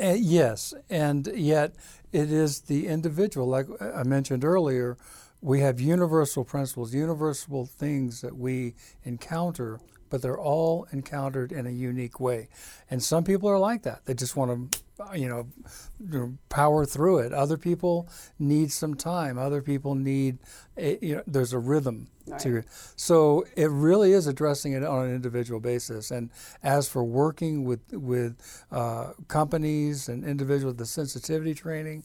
Uh, 0.02 0.16
yes, 0.18 0.74
and 0.90 1.28
yet 1.36 1.76
it 2.12 2.32
is 2.32 2.62
the 2.62 2.88
individual, 2.88 3.46
like 3.46 3.68
I 3.80 4.02
mentioned 4.02 4.44
earlier. 4.44 4.98
We 5.40 5.60
have 5.60 5.80
universal 5.80 6.44
principles, 6.44 6.96
universal 6.96 7.68
things 7.68 8.22
that 8.22 8.36
we 8.36 8.74
encounter 9.04 9.80
but 10.14 10.22
they're 10.22 10.40
all 10.40 10.86
encountered 10.92 11.52
in 11.52 11.66
a 11.66 11.72
unique 11.72 12.20
way. 12.20 12.48
And 12.92 13.02
some 13.02 13.24
people 13.24 13.50
are 13.50 13.58
like 13.58 13.82
that. 13.82 14.06
They 14.06 14.14
just 14.14 14.36
want 14.36 14.72
to, 14.72 15.20
you 15.20 15.28
know, 15.28 16.38
power 16.50 16.86
through 16.86 17.18
it. 17.18 17.34
Other 17.34 17.58
people 17.58 18.08
need 18.38 18.72
some 18.72 18.94
time. 18.94 19.40
Other 19.40 19.64
people 19.64 19.96
need, 19.96 20.38
a, 20.78 21.00
you 21.02 21.16
know, 21.16 21.24
there's 21.26 21.52
a 21.52 21.58
rhythm 21.58 22.10
right. 22.28 22.40
to 22.42 22.58
it. 22.58 22.66
So 22.96 23.46
it 23.56 23.72
really 23.72 24.12
is 24.12 24.28
addressing 24.28 24.74
it 24.74 24.84
on 24.84 25.08
an 25.08 25.16
individual 25.16 25.60
basis. 25.60 26.12
And 26.12 26.30
as 26.62 26.88
for 26.88 27.04
working 27.04 27.66
with 27.66 27.82
with 27.92 28.36
uh, 28.72 29.14
companies 29.28 30.10
and 30.10 30.24
individuals, 30.24 30.76
the 30.76 30.86
sensitivity 30.86 31.56
training 31.56 32.04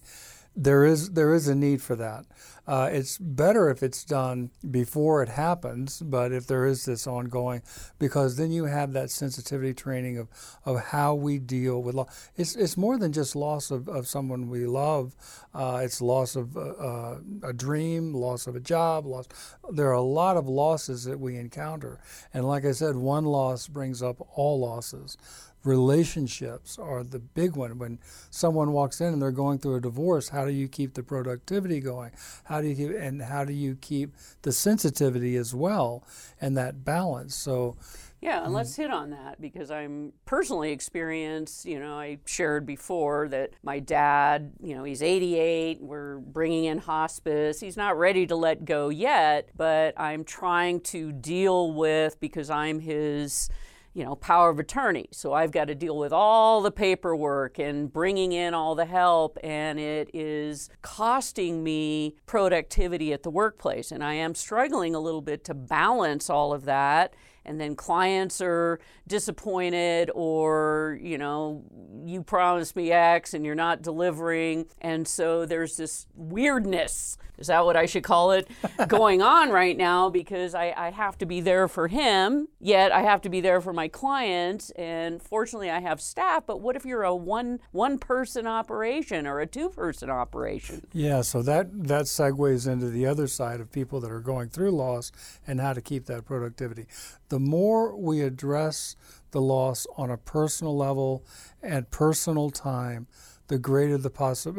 there 0.58 0.84
is 0.84 1.10
there 1.10 1.32
is 1.34 1.46
a 1.46 1.54
need 1.54 1.80
for 1.80 1.94
that. 1.96 2.26
Uh, 2.66 2.90
it's 2.92 3.16
better 3.16 3.70
if 3.70 3.82
it's 3.82 4.04
done 4.04 4.50
before 4.70 5.22
it 5.22 5.28
happens, 5.30 6.02
but 6.02 6.32
if 6.32 6.46
there 6.46 6.66
is 6.66 6.84
this 6.84 7.06
ongoing, 7.06 7.62
because 7.98 8.36
then 8.36 8.50
you 8.52 8.64
have 8.64 8.92
that 8.92 9.10
sensitivity 9.10 9.72
training 9.72 10.18
of, 10.18 10.28
of 10.66 10.78
how 10.78 11.14
we 11.14 11.38
deal 11.38 11.82
with 11.82 11.94
loss. 11.94 12.30
It's, 12.36 12.54
it's 12.56 12.76
more 12.76 12.98
than 12.98 13.10
just 13.10 13.34
loss 13.34 13.70
of, 13.70 13.88
of 13.88 14.06
someone 14.06 14.50
we 14.50 14.66
love. 14.66 15.16
Uh, 15.54 15.80
it's 15.82 16.02
loss 16.02 16.36
of 16.36 16.58
uh, 16.58 16.60
uh, 16.60 17.18
a 17.42 17.54
dream, 17.54 18.12
loss 18.12 18.46
of 18.46 18.54
a 18.54 18.60
job, 18.60 19.06
loss. 19.06 19.28
There 19.70 19.88
are 19.88 19.92
a 19.92 20.02
lot 20.02 20.36
of 20.36 20.46
losses 20.46 21.04
that 21.04 21.18
we 21.18 21.36
encounter, 21.36 22.00
and 22.34 22.46
like 22.46 22.66
I 22.66 22.72
said, 22.72 22.96
one 22.96 23.24
loss 23.24 23.66
brings 23.66 24.02
up 24.02 24.16
all 24.36 24.60
losses 24.60 25.16
relationships 25.64 26.78
are 26.78 27.02
the 27.02 27.18
big 27.18 27.56
one. 27.56 27.78
When 27.78 27.98
someone 28.30 28.72
walks 28.72 29.00
in 29.00 29.12
and 29.12 29.22
they're 29.22 29.30
going 29.30 29.58
through 29.58 29.76
a 29.76 29.80
divorce, 29.80 30.28
how 30.28 30.44
do 30.44 30.52
you 30.52 30.68
keep 30.68 30.94
the 30.94 31.02
productivity 31.02 31.80
going? 31.80 32.12
How 32.44 32.60
do 32.60 32.68
you 32.68 32.74
keep, 32.74 32.96
and 32.96 33.22
how 33.22 33.44
do 33.44 33.52
you 33.52 33.76
keep 33.80 34.14
the 34.42 34.52
sensitivity 34.52 35.36
as 35.36 35.54
well 35.54 36.04
and 36.40 36.56
that 36.56 36.84
balance? 36.84 37.34
So. 37.34 37.76
Yeah, 38.20 38.38
and 38.38 38.46
mm-hmm. 38.46 38.54
let's 38.54 38.74
hit 38.74 38.90
on 38.90 39.10
that 39.10 39.40
because 39.40 39.70
I'm 39.70 40.12
personally 40.26 40.72
experienced. 40.72 41.64
You 41.64 41.78
know, 41.78 42.00
I 42.00 42.18
shared 42.26 42.66
before 42.66 43.28
that 43.28 43.52
my 43.62 43.78
dad, 43.78 44.54
you 44.60 44.74
know, 44.74 44.82
he's 44.82 45.02
88. 45.02 45.80
We're 45.80 46.18
bringing 46.18 46.64
in 46.64 46.78
hospice. 46.78 47.60
He's 47.60 47.76
not 47.76 47.96
ready 47.96 48.26
to 48.26 48.34
let 48.34 48.64
go 48.64 48.88
yet, 48.88 49.50
but 49.56 49.94
I'm 49.96 50.24
trying 50.24 50.80
to 50.80 51.12
deal 51.12 51.72
with 51.72 52.18
because 52.18 52.50
I'm 52.50 52.80
his 52.80 53.50
you 53.98 54.04
know, 54.04 54.14
power 54.14 54.48
of 54.48 54.60
attorney. 54.60 55.08
So 55.10 55.32
I've 55.32 55.50
got 55.50 55.64
to 55.64 55.74
deal 55.74 55.98
with 55.98 56.12
all 56.12 56.62
the 56.62 56.70
paperwork 56.70 57.58
and 57.58 57.92
bringing 57.92 58.30
in 58.30 58.54
all 58.54 58.76
the 58.76 58.84
help, 58.84 59.36
and 59.42 59.80
it 59.80 60.08
is 60.14 60.70
costing 60.82 61.64
me 61.64 62.14
productivity 62.24 63.12
at 63.12 63.24
the 63.24 63.30
workplace. 63.30 63.90
And 63.90 64.04
I 64.04 64.14
am 64.14 64.36
struggling 64.36 64.94
a 64.94 65.00
little 65.00 65.20
bit 65.20 65.42
to 65.46 65.54
balance 65.54 66.30
all 66.30 66.52
of 66.52 66.64
that 66.66 67.14
and 67.48 67.58
then 67.58 67.74
clients 67.74 68.40
are 68.40 68.78
disappointed 69.06 70.10
or 70.14 70.98
you 71.02 71.16
know 71.16 71.64
you 72.04 72.22
promised 72.22 72.76
me 72.76 72.92
x 72.92 73.34
and 73.34 73.44
you're 73.44 73.54
not 73.54 73.82
delivering. 73.82 74.66
And 74.80 75.08
so 75.08 75.46
there's 75.46 75.76
this 75.76 76.06
weirdness 76.14 77.16
is 77.38 77.46
that 77.46 77.64
what 77.64 77.76
i 77.76 77.86
should 77.86 78.02
call 78.02 78.32
it 78.32 78.48
going 78.88 79.22
on 79.22 79.50
right 79.50 79.76
now 79.76 80.10
because 80.10 80.54
I, 80.54 80.74
I 80.76 80.90
have 80.90 81.16
to 81.18 81.26
be 81.26 81.40
there 81.40 81.68
for 81.68 81.88
him 81.88 82.48
yet 82.60 82.92
i 82.92 83.02
have 83.02 83.20
to 83.22 83.28
be 83.28 83.40
there 83.40 83.60
for 83.60 83.72
my 83.72 83.88
clients. 83.88 84.70
And 84.70 85.22
fortunately 85.22 85.70
i 85.70 85.80
have 85.80 86.00
staff 86.00 86.44
but 86.46 86.60
what 86.60 86.76
if 86.76 86.84
you're 86.84 87.04
a 87.04 87.14
one 87.14 87.60
one 87.72 87.98
person 87.98 88.46
operation 88.46 89.26
or 89.26 89.40
a 89.40 89.46
two 89.46 89.70
person 89.70 90.10
operation? 90.10 90.86
Yeah 90.92 91.22
so 91.22 91.42
that 91.42 91.68
that 91.86 92.04
segues 92.04 92.70
into 92.70 92.90
the 92.90 93.06
other 93.06 93.26
side 93.26 93.60
of 93.60 93.70
people 93.70 94.00
that 94.00 94.10
are 94.10 94.20
going 94.20 94.48
through 94.48 94.72
loss 94.72 95.12
and 95.46 95.60
how 95.60 95.72
to 95.72 95.80
keep 95.80 96.06
that 96.06 96.24
productivity. 96.24 96.86
The 97.28 97.37
more 97.38 97.96
we 97.96 98.20
address 98.20 98.96
the 99.30 99.40
loss 99.40 99.86
on 99.96 100.10
a 100.10 100.16
personal 100.16 100.76
level 100.76 101.24
and 101.62 101.90
personal 101.90 102.50
time, 102.50 103.06
the 103.48 103.58
greater 103.58 103.96
the 103.96 104.10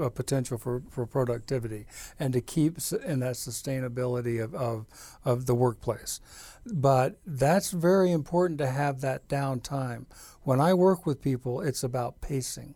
uh, 0.01 0.09
potential 0.09 0.57
for, 0.57 0.81
for 0.89 1.05
productivity 1.05 1.85
and 2.19 2.33
to 2.33 2.41
keep 2.41 2.77
in 3.05 3.19
that 3.19 3.35
sustainability 3.35 4.43
of, 4.43 4.53
of, 4.55 4.85
of 5.23 5.45
the 5.45 5.55
workplace. 5.55 6.19
But 6.65 7.19
that's 7.25 7.71
very 7.71 8.11
important 8.11 8.57
to 8.59 8.67
have 8.67 9.01
that 9.01 9.27
downtime. 9.27 10.05
When 10.43 10.59
I 10.59 10.73
work 10.73 11.05
with 11.05 11.21
people, 11.21 11.61
it's 11.61 11.83
about 11.83 12.21
pacing. 12.21 12.75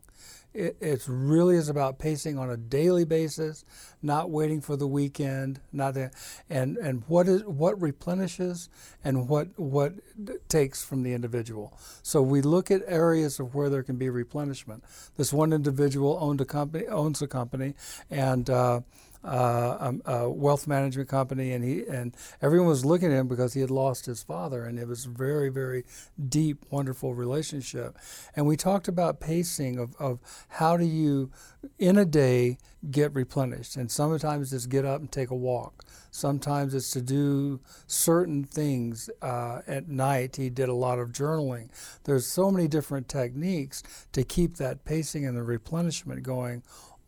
It 0.53 1.03
really 1.07 1.55
is 1.55 1.69
about 1.69 1.99
pacing 1.99 2.37
on 2.37 2.49
a 2.49 2.57
daily 2.57 3.05
basis, 3.05 3.65
not 4.01 4.29
waiting 4.29 4.61
for 4.61 4.75
the 4.75 4.87
weekend, 4.87 5.59
not 5.71 5.95
the, 5.95 6.11
and 6.49 6.77
and 6.77 7.03
what 7.07 7.27
is 7.27 7.43
what 7.45 7.81
replenishes 7.81 8.69
and 9.03 9.27
what 9.27 9.47
what 9.57 9.93
takes 10.47 10.83
from 10.83 11.03
the 11.03 11.13
individual. 11.13 11.77
So 12.01 12.21
we 12.21 12.41
look 12.41 12.69
at 12.69 12.83
areas 12.85 13.39
of 13.39 13.55
where 13.55 13.69
there 13.69 13.83
can 13.83 13.97
be 13.97 14.09
replenishment. 14.09 14.83
This 15.17 15.33
one 15.33 15.53
individual 15.53 16.17
owned 16.21 16.41
a 16.41 16.45
company 16.45 16.87
owns 16.87 17.21
a 17.21 17.27
company 17.27 17.73
and. 18.09 18.49
Uh, 18.49 18.81
uh, 19.23 19.77
um, 19.79 20.01
a 20.05 20.29
wealth 20.29 20.67
management 20.67 21.09
company, 21.09 21.53
and 21.53 21.63
he 21.63 21.85
and 21.87 22.15
everyone 22.41 22.67
was 22.67 22.85
looking 22.85 23.11
at 23.11 23.19
him 23.19 23.27
because 23.27 23.53
he 23.53 23.61
had 23.61 23.71
lost 23.71 24.05
his 24.05 24.21
father, 24.21 24.65
and 24.65 24.77
it 24.77 24.87
was 24.87 25.05
very, 25.05 25.49
very 25.49 25.85
deep, 26.29 26.65
wonderful 26.69 27.13
relationship. 27.13 27.97
And 28.35 28.45
we 28.45 28.57
talked 28.57 28.87
about 28.87 29.19
pacing 29.19 29.79
of, 29.79 29.95
of 29.97 30.19
how 30.49 30.77
do 30.77 30.85
you, 30.85 31.31
in 31.79 31.97
a 31.97 32.05
day, 32.05 32.57
get 32.91 33.13
replenished, 33.13 33.75
and 33.77 33.89
sometimes 33.89 34.51
it's 34.51 34.65
get 34.65 34.85
up 34.85 34.99
and 34.99 35.11
take 35.11 35.29
a 35.29 35.35
walk. 35.35 35.85
Sometimes 36.11 36.75
it's 36.75 36.91
to 36.91 37.01
do 37.01 37.59
certain 37.87 38.43
things 38.43 39.09
uh, 39.21 39.61
at 39.65 39.87
night. 39.87 40.35
He 40.35 40.49
did 40.49 40.69
a 40.69 40.73
lot 40.73 40.99
of 40.99 41.09
journaling. 41.09 41.69
There's 42.03 42.27
so 42.27 42.51
many 42.51 42.67
different 42.67 43.07
techniques 43.07 43.81
to 44.11 44.23
keep 44.23 44.57
that 44.57 44.85
pacing 44.85 45.25
and 45.25 45.35
the 45.35 45.41
replenishment 45.41 46.21
going 46.21 46.61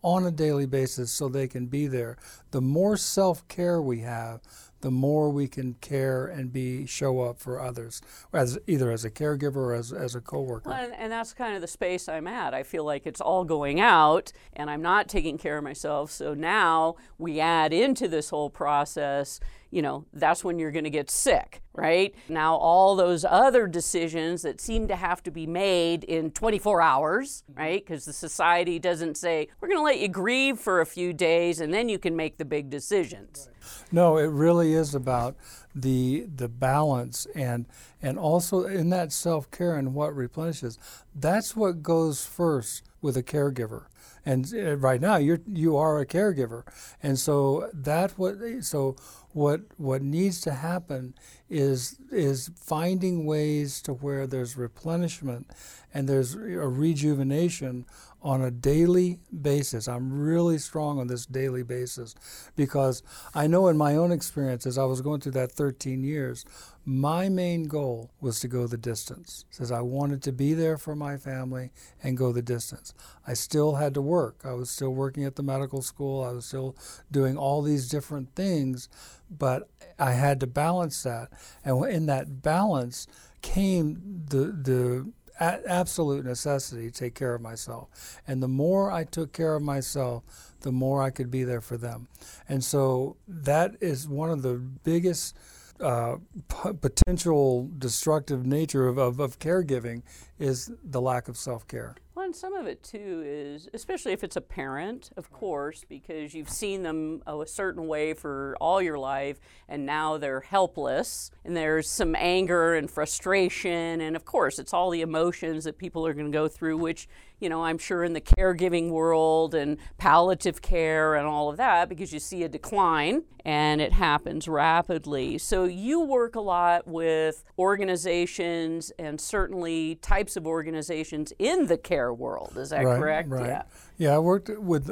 on 0.06 0.24
a 0.24 0.32
daily 0.32 0.68
basis 0.68 1.12
so 1.12 1.28
they 1.28 1.48
can 1.48 1.66
be 1.66 1.88
there. 1.88 2.16
The 2.52 2.62
more 2.62 2.96
self 2.96 3.46
care 3.48 3.82
we 3.82 4.02
have, 4.02 4.40
the 4.82 4.92
more 4.92 5.32
we 5.32 5.48
can 5.48 5.74
care 5.82 6.28
and 6.28 6.54
be 6.54 6.86
show 6.86 7.22
up 7.22 7.40
for 7.40 7.60
others, 7.60 8.04
as 8.32 8.60
either 8.68 8.92
as 8.92 9.04
a 9.04 9.10
caregiver 9.10 9.56
or 9.56 9.74
as, 9.74 9.92
as 9.92 10.14
a 10.14 10.22
coworker. 10.22 10.70
Well, 10.70 10.84
and, 10.84 10.94
and 10.94 11.12
that's 11.12 11.34
kind 11.34 11.56
of 11.56 11.62
the 11.62 11.68
space 11.68 12.08
I'm 12.08 12.28
at. 12.28 12.54
I 12.54 12.62
feel 12.62 12.84
like 12.84 13.08
it's 13.08 13.20
all 13.20 13.46
going 13.46 13.80
out, 13.80 14.32
and 14.54 14.70
I'm 14.70 14.84
not 14.84 15.10
taking 15.10 15.40
care 15.40 15.58
of 15.58 15.64
myself. 15.64 16.12
So 16.12 16.36
now 16.36 16.98
we 17.18 17.40
add 17.40 17.74
into 17.74 18.08
this 18.08 18.30
whole 18.30 18.52
process 18.52 19.40
you 19.72 19.82
know, 19.82 20.06
that's 20.14 20.44
when 20.44 20.60
you're 20.60 20.72
going 20.72 20.84
to 20.86 20.90
get 20.90 21.10
sick, 21.10 21.62
right? 21.74 22.14
Now, 22.30 22.56
all 22.56 22.96
those 22.96 23.26
other 23.26 23.68
decisions 23.68 24.42
that 24.44 24.62
seem 24.62 24.88
to 24.88 24.96
have 24.96 25.24
to 25.24 25.32
be 25.32 25.48
made 25.48 26.04
in 26.04 26.32
24 26.32 26.82
hours, 26.82 27.44
right? 27.54 27.84
Because 27.84 28.06
the 28.06 28.14
society 28.14 28.80
doesn't 28.80 29.18
say, 29.18 29.48
we're 29.60 29.68
going 29.68 29.80
to 29.80 29.84
let 29.84 30.00
you 30.00 30.08
grieve 30.08 30.60
for 30.60 30.82
a 30.82 30.86
few 30.86 31.14
days 31.14 31.60
and 31.60 31.74
then 31.74 31.90
you 31.90 32.00
can 32.00 32.16
make 32.16 32.38
the 32.38 32.46
big 32.46 32.70
decisions. 32.70 33.50
No, 33.92 34.18
it 34.18 34.28
really 34.28 34.74
is 34.74 34.94
about 34.94 35.36
the 35.74 36.28
the 36.34 36.48
balance 36.48 37.28
and 37.36 37.66
and 38.02 38.18
also 38.18 38.64
in 38.64 38.90
that 38.92 39.12
self-care 39.12 39.76
and 39.76 39.94
what 39.94 40.16
replenishes. 40.16 40.78
That's 41.14 41.56
what 41.56 41.82
goes 41.82 42.26
first 42.26 42.84
with 43.02 43.18
a 43.18 43.24
caregiver 43.24 43.86
and 44.26 44.52
uh, 44.56 44.76
right 44.78 45.00
now 45.00 45.18
you're 45.18 45.40
you 45.52 45.78
are 45.78 46.00
a 46.00 46.06
caregiver 46.06 46.64
and 47.04 47.20
so 47.20 47.70
that 47.74 48.12
what 48.18 48.36
so 48.62 48.96
what 49.36 49.62
what 49.78 50.02
needs 50.02 50.40
to 50.42 50.54
happen 50.54 51.14
is 51.50 51.98
is 52.10 52.50
finding 52.56 53.26
ways 53.26 53.82
to 53.82 53.94
where 53.94 54.26
there's 54.26 54.56
replenishment 54.56 55.52
and 55.94 56.08
there's 56.08 56.36
a 56.36 56.40
rejuvenation 56.70 57.86
on 58.26 58.42
a 58.42 58.50
daily 58.50 59.20
basis. 59.42 59.88
I'm 59.88 60.12
really 60.12 60.58
strong 60.58 61.00
on 61.00 61.06
this 61.06 61.28
daily 61.28 61.62
basis 61.62 62.16
because 62.56 63.04
I 63.36 63.46
know 63.46 63.68
in 63.68 63.78
my 63.78 63.96
own 63.96 64.12
experience 64.12 64.66
as 64.66 64.80
I 64.80 64.84
was 64.86 65.02
going 65.02 65.22
through 65.22 65.34
that 65.34 65.52
13 65.52 66.04
years, 66.04 66.44
my 66.84 67.30
main 67.30 67.66
goal 67.66 68.10
was 68.20 68.40
to 68.40 68.48
go 68.48 68.66
the 68.66 68.78
distance. 68.78 69.46
Says 69.52 69.72
I 69.72 69.82
wanted 69.82 70.24
to 70.24 70.32
be 70.32 70.56
there 70.56 70.76
for 70.76 70.96
my 70.96 71.18
family 71.18 71.70
and 72.02 72.18
go 72.18 72.32
the 72.32 72.42
distance. 72.42 72.96
I 73.28 73.36
still 73.36 73.76
had 73.76 73.94
to 73.94 74.02
work. 74.02 74.42
I 74.44 74.54
was 74.54 74.72
still 74.72 74.94
working 74.96 75.24
at 75.24 75.36
the 75.36 75.44
medical 75.44 75.84
school. 75.84 76.24
I 76.24 76.32
was 76.32 76.48
still 76.48 76.76
doing 77.12 77.38
all 77.38 77.62
these 77.62 77.88
different 77.88 78.34
things, 78.34 78.90
but 79.30 79.70
I 80.00 80.14
had 80.14 80.40
to 80.40 80.48
balance 80.48 81.04
that. 81.04 81.30
And 81.64 81.86
in 81.86 82.08
that 82.08 82.42
balance 82.42 83.06
came 83.44 84.24
the 84.30 84.46
the 84.46 85.12
absolute 85.40 86.26
necessity 86.26 86.90
to 86.90 86.92
take 86.92 87.16
care 87.16 87.36
of 87.36 87.42
myself. 87.42 88.22
And 88.28 88.42
the 88.42 88.48
more 88.48 88.92
I 88.92 89.04
took 89.04 89.34
care 89.34 89.56
of 89.56 89.62
myself, 89.62 90.24
the 90.62 90.72
more 90.72 91.02
I 91.02 91.10
could 91.10 91.30
be 91.30 91.44
there 91.44 91.62
for 91.62 91.78
them. 91.78 92.08
And 92.48 92.64
so 92.64 93.18
that 93.28 93.76
is 93.82 94.08
one 94.08 94.30
of 94.30 94.42
the 94.42 94.56
biggest 94.56 95.36
uh, 95.80 96.18
p- 96.48 96.74
potential 96.74 97.70
destructive 97.78 98.46
nature 98.46 98.88
of, 98.88 98.98
of, 98.98 99.20
of 99.20 99.40
caregiving 99.40 100.04
is 100.40 100.72
the 100.84 101.02
lack 101.02 101.28
of 101.28 101.38
self 101.38 101.68
care. 101.68 101.96
Well, 102.16 102.24
and 102.24 102.36
some 102.36 102.54
of 102.54 102.66
it 102.66 102.82
too 102.82 103.24
is, 103.26 103.68
especially 103.74 104.14
if 104.14 104.24
it's 104.24 104.38
a 104.38 104.42
parent, 104.42 105.10
of 105.18 105.34
course, 105.34 105.84
because 105.84 106.34
you've 106.34 106.50
seen 106.50 106.82
them 106.84 107.22
oh, 107.28 107.42
a 107.42 107.48
certain 107.48 107.88
way 107.88 108.14
for 108.14 108.56
all 108.62 108.82
your 108.82 108.98
life, 108.98 109.38
and 109.68 109.86
now 109.86 110.18
they're 110.18 110.40
helpless, 110.40 111.30
and 111.44 111.58
there's 111.58 111.90
some 111.90 112.16
anger 112.16 112.74
and 112.74 112.90
frustration, 112.90 114.00
and 114.00 114.16
of 114.16 114.24
course, 114.24 114.60
it's 114.60 114.74
all 114.74 114.92
the 114.92 115.02
emotions 115.02 115.66
that 115.66 115.78
people 115.78 116.08
are 116.08 116.14
going 116.14 116.32
to 116.32 116.32
go 116.32 116.48
through, 116.48 116.78
which 116.78 117.10
you 117.40 117.50
know, 117.50 117.64
I'm 117.64 117.78
sure 117.78 118.04
in 118.04 118.14
the 118.14 118.22
caregiving 118.22 118.90
world 118.90 119.54
and 119.54 119.78
palliative 119.98 120.62
care 120.62 121.16
and 121.16 121.28
all 121.28 121.50
of 121.50 121.58
that 121.58 121.90
because 121.90 122.14
you 122.14 122.20
see 122.20 122.44
a 122.44 122.50
decline 122.50 123.24
and 123.44 123.82
it 123.82 123.94
happens 123.94 124.48
rapidly. 124.48 125.38
So 125.38 125.66
you 125.66 126.00
work 126.00 126.36
a 126.36 126.42
lot 126.42 126.88
with 126.88 127.44
organizations 127.60 128.92
and 128.98 129.20
certainly 129.20 129.96
types 129.96 130.36
of 130.36 130.48
organizations 130.48 131.34
in 131.38 131.68
the 131.68 131.78
care 131.78 132.05
world. 132.14 132.58
Is 132.58 132.70
that 132.70 132.84
right, 132.84 133.00
correct? 133.00 133.30
Right. 133.30 133.48
Yeah. 133.48 133.64
Yeah, 133.98 134.16
I 134.16 134.20
worked 134.20 134.50
with 134.50 134.90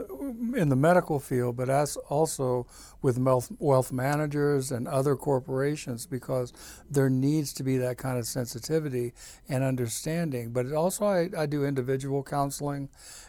in 0.55 0.69
the 0.69 0.77
medical 0.77 1.19
field, 1.19 1.57
but 1.57 1.69
as 1.69 1.97
also 2.07 2.67
with 3.01 3.19
wealth 3.19 3.51
wealth 3.59 3.91
managers 3.91 4.71
and 4.71 4.87
other 4.87 5.17
corporations 5.17 6.05
because 6.05 6.53
there 6.89 7.09
needs 7.09 7.51
to 7.53 7.63
be 7.63 7.77
that 7.77 7.97
kind 7.97 8.17
of 8.17 8.25
sensitivity 8.25 9.13
and 9.49 9.61
understanding. 9.61 10.51
But 10.51 10.71
also, 10.71 11.05
I, 11.05 11.29
I 11.37 11.45
do 11.47 11.65
individual 11.65 12.23
counseling, 12.23 12.87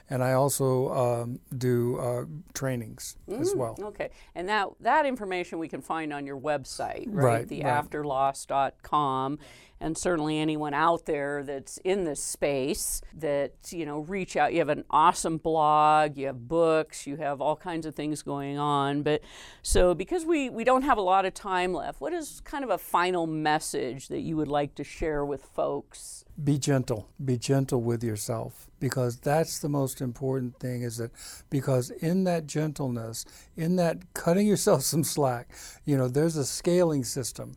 and 0.08 0.22
I 0.22 0.34
also 0.34 0.94
um, 0.94 1.40
do 1.58 1.98
uh, 1.98 2.24
trainings 2.54 3.16
mm, 3.28 3.40
as 3.40 3.52
well. 3.52 3.76
Okay, 3.82 4.10
and 4.36 4.48
that 4.48 4.68
that 4.78 5.06
information 5.06 5.58
we 5.58 5.66
can 5.66 5.82
find 5.82 6.12
on 6.12 6.24
your 6.24 6.38
website, 6.38 7.06
right? 7.08 7.48
right 7.48 7.48
theafterloss.com 7.48 9.40
and 9.80 9.96
certainly 9.98 10.38
anyone 10.38 10.74
out 10.74 11.06
there 11.06 11.42
that's 11.42 11.78
in 11.78 12.04
this 12.04 12.22
space 12.22 13.00
that 13.14 13.52
you 13.70 13.84
know 13.84 14.00
reach 14.00 14.36
out. 14.36 14.52
You 14.52 14.58
have 14.58 14.68
an 14.68 14.84
awesome 14.90 15.38
blog 15.38 16.16
you 16.16 16.26
have 16.26 16.48
books 16.48 17.06
you 17.06 17.16
have 17.16 17.40
all 17.40 17.56
kinds 17.56 17.86
of 17.86 17.94
things 17.94 18.22
going 18.22 18.58
on. 18.58 19.02
But 19.02 19.22
so 19.62 19.94
because 19.94 20.24
we 20.24 20.50
we 20.50 20.64
don't 20.64 20.82
have 20.82 20.98
a 20.98 21.02
lot 21.02 21.24
of 21.24 21.34
time 21.34 21.72
left 21.72 22.00
what 22.00 22.12
is 22.12 22.40
kind 22.44 22.64
of 22.64 22.70
a 22.70 22.78
final 22.78 23.26
message 23.26 24.08
that 24.08 24.20
you 24.20 24.36
would 24.36 24.48
like 24.48 24.74
to 24.76 24.84
share 24.84 25.24
with 25.24 25.42
folks 25.42 26.23
be 26.42 26.58
gentle. 26.58 27.08
Be 27.24 27.38
gentle 27.38 27.80
with 27.80 28.02
yourself. 28.02 28.68
Because 28.80 29.16
that's 29.18 29.58
the 29.60 29.68
most 29.68 30.00
important 30.00 30.58
thing 30.58 30.82
is 30.82 30.96
that 30.98 31.12
because 31.48 31.90
in 31.90 32.24
that 32.24 32.46
gentleness 32.46 33.24
in 33.56 33.76
that 33.76 34.12
cutting 34.14 34.46
yourself 34.52 34.82
some 34.82 35.04
slack 35.04 35.48
you 35.86 35.96
know 35.96 36.08
there's 36.08 36.36
a 36.36 36.44
scaling 36.44 37.04
system. 37.04 37.54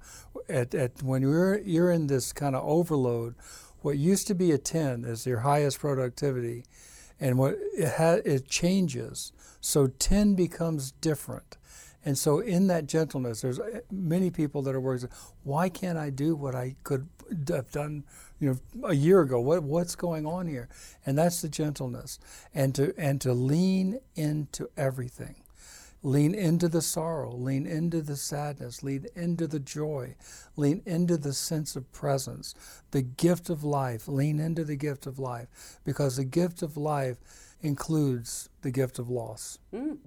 At, 0.47 0.73
at 0.73 1.03
when 1.03 1.21
you're 1.21 1.59
you're 1.59 1.91
in 1.91 2.07
this 2.07 2.31
kind 2.31 2.55
of 2.55 2.63
overload 2.63 3.35
what 3.81 3.97
used 3.97 4.27
to 4.27 4.35
be 4.35 4.51
a 4.51 4.57
10 4.57 5.05
is 5.05 5.25
your 5.25 5.39
highest 5.39 5.79
productivity. 5.79 6.65
And 7.19 7.37
what 7.37 7.57
it 7.75 7.93
ha- 7.97 8.21
it 8.25 8.47
changes. 8.47 9.31
So 9.59 9.87
10 9.87 10.35
becomes 10.35 10.91
different. 10.91 11.57
And 12.05 12.17
so, 12.17 12.39
in 12.39 12.67
that 12.67 12.85
gentleness, 12.85 13.41
there's 13.41 13.59
uh, 13.59 13.79
many 13.91 14.29
people 14.29 14.61
that 14.61 14.75
are 14.75 14.79
worried. 14.79 15.03
Why 15.43 15.67
can't 15.67 15.97
I 15.97 16.09
do 16.09 16.35
what 16.35 16.55
I 16.55 16.75
could 16.83 17.09
have 17.49 17.71
done, 17.71 18.05
you 18.39 18.59
know, 18.75 18.87
a 18.87 18.93
year 18.93 19.21
ago? 19.21 19.39
What 19.39 19.63
what's 19.63 19.95
going 19.95 20.25
on 20.25 20.47
here? 20.47 20.69
And 21.05 21.17
that's 21.17 21.41
the 21.41 21.49
gentleness, 21.49 22.19
and 22.53 22.73
to 22.75 22.93
and 22.97 23.19
to 23.21 23.33
lean 23.33 23.99
into 24.15 24.69
everything, 24.77 25.43
lean 26.03 26.35
into 26.35 26.67
the 26.67 26.81
sorrow, 26.81 27.31
lean 27.31 27.65
into 27.65 28.01
the 28.01 28.15
sadness, 28.15 28.83
lean 28.83 29.07
into 29.15 29.47
the 29.47 29.59
joy, 29.59 30.15
lean 30.55 30.81
into 30.85 31.17
the 31.17 31.33
sense 31.33 31.75
of 31.75 31.91
presence, 31.91 32.53
the 32.91 33.01
gift 33.01 33.49
of 33.49 33.63
life. 33.63 34.07
Lean 34.07 34.39
into 34.39 34.63
the 34.63 34.75
gift 34.75 35.07
of 35.07 35.19
life, 35.19 35.79
because 35.83 36.17
the 36.17 36.25
gift 36.25 36.61
of 36.61 36.77
life 36.77 37.17
includes 37.61 38.49
the 38.61 38.71
gift 38.71 38.99
of 38.99 39.09
loss. 39.09 39.57
Mm, 39.73 39.97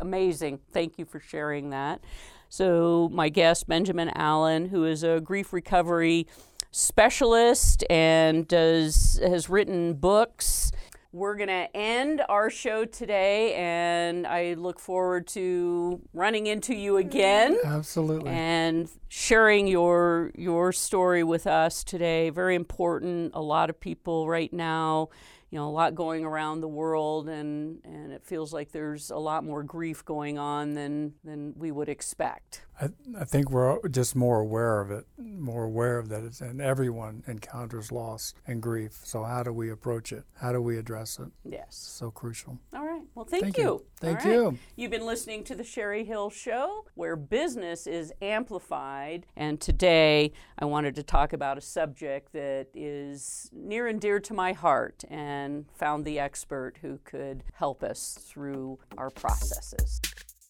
amazing. 0.00 0.60
Thank 0.72 0.98
you 0.98 1.04
for 1.04 1.20
sharing 1.20 1.70
that. 1.70 2.00
So, 2.48 3.08
my 3.10 3.30
guest, 3.30 3.66
Benjamin 3.66 4.10
Allen, 4.10 4.66
who 4.66 4.84
is 4.84 5.02
a 5.02 5.20
grief 5.20 5.54
recovery 5.54 6.26
specialist 6.72 7.84
and 7.88 8.48
does 8.48 9.20
has 9.22 9.48
written 9.48 9.94
books. 9.94 10.72
We're 11.14 11.36
going 11.36 11.48
to 11.48 11.76
end 11.76 12.22
our 12.30 12.48
show 12.48 12.86
today, 12.86 13.52
and 13.52 14.26
I 14.26 14.54
look 14.54 14.80
forward 14.80 15.26
to 15.28 16.00
running 16.14 16.46
into 16.46 16.74
you 16.74 16.96
again. 16.96 17.58
Absolutely. 17.62 18.30
And 18.30 18.90
sharing 19.08 19.66
your 19.66 20.32
your 20.34 20.72
story 20.72 21.22
with 21.22 21.46
us 21.46 21.84
today. 21.84 22.30
Very 22.30 22.54
important. 22.54 23.32
A 23.34 23.42
lot 23.42 23.68
of 23.68 23.78
people 23.78 24.26
right 24.26 24.52
now 24.52 25.10
you 25.52 25.58
know 25.58 25.68
a 25.68 25.70
lot 25.70 25.94
going 25.94 26.24
around 26.24 26.62
the 26.62 26.68
world, 26.68 27.28
and 27.28 27.82
and 27.84 28.10
it 28.10 28.24
feels 28.24 28.54
like 28.54 28.72
there's 28.72 29.10
a 29.10 29.18
lot 29.18 29.44
more 29.44 29.62
grief 29.62 30.02
going 30.02 30.38
on 30.38 30.72
than 30.72 31.12
than 31.24 31.52
we 31.58 31.70
would 31.70 31.90
expect. 31.90 32.62
I, 32.82 32.88
I 33.20 33.24
think 33.24 33.50
we're 33.50 33.86
just 33.88 34.16
more 34.16 34.40
aware 34.40 34.80
of 34.80 34.90
it, 34.90 35.06
more 35.16 35.64
aware 35.64 35.98
of 35.98 36.08
that, 36.08 36.24
it's, 36.24 36.40
and 36.40 36.60
everyone 36.60 37.22
encounters 37.28 37.92
loss 37.92 38.34
and 38.44 38.60
grief. 38.60 38.98
So 39.04 39.22
how 39.22 39.44
do 39.44 39.52
we 39.52 39.70
approach 39.70 40.12
it? 40.12 40.24
How 40.40 40.50
do 40.50 40.60
we 40.60 40.78
address 40.78 41.20
it? 41.20 41.28
Yes. 41.44 41.76
So 41.76 42.10
crucial. 42.10 42.58
All 42.74 42.84
right. 42.84 43.02
Well, 43.14 43.24
thank, 43.24 43.44
Thank 43.44 43.58
you. 43.58 43.64
you. 43.64 43.84
Thank 44.00 44.24
right. 44.24 44.32
you. 44.32 44.58
You've 44.74 44.90
been 44.90 45.06
listening 45.06 45.44
to 45.44 45.54
the 45.54 45.62
Sherry 45.62 46.04
Hill 46.04 46.28
Show, 46.30 46.86
where 46.94 47.14
business 47.14 47.86
is 47.86 48.12
amplified. 48.20 49.26
And 49.36 49.60
today 49.60 50.32
I 50.58 50.64
wanted 50.64 50.96
to 50.96 51.04
talk 51.04 51.32
about 51.32 51.58
a 51.58 51.60
subject 51.60 52.32
that 52.32 52.66
is 52.74 53.48
near 53.52 53.86
and 53.86 54.00
dear 54.00 54.18
to 54.18 54.34
my 54.34 54.52
heart 54.54 55.04
and 55.08 55.66
found 55.72 56.04
the 56.04 56.18
expert 56.18 56.78
who 56.82 56.98
could 57.04 57.44
help 57.52 57.84
us 57.84 58.18
through 58.20 58.80
our 58.98 59.10
processes. 59.10 60.00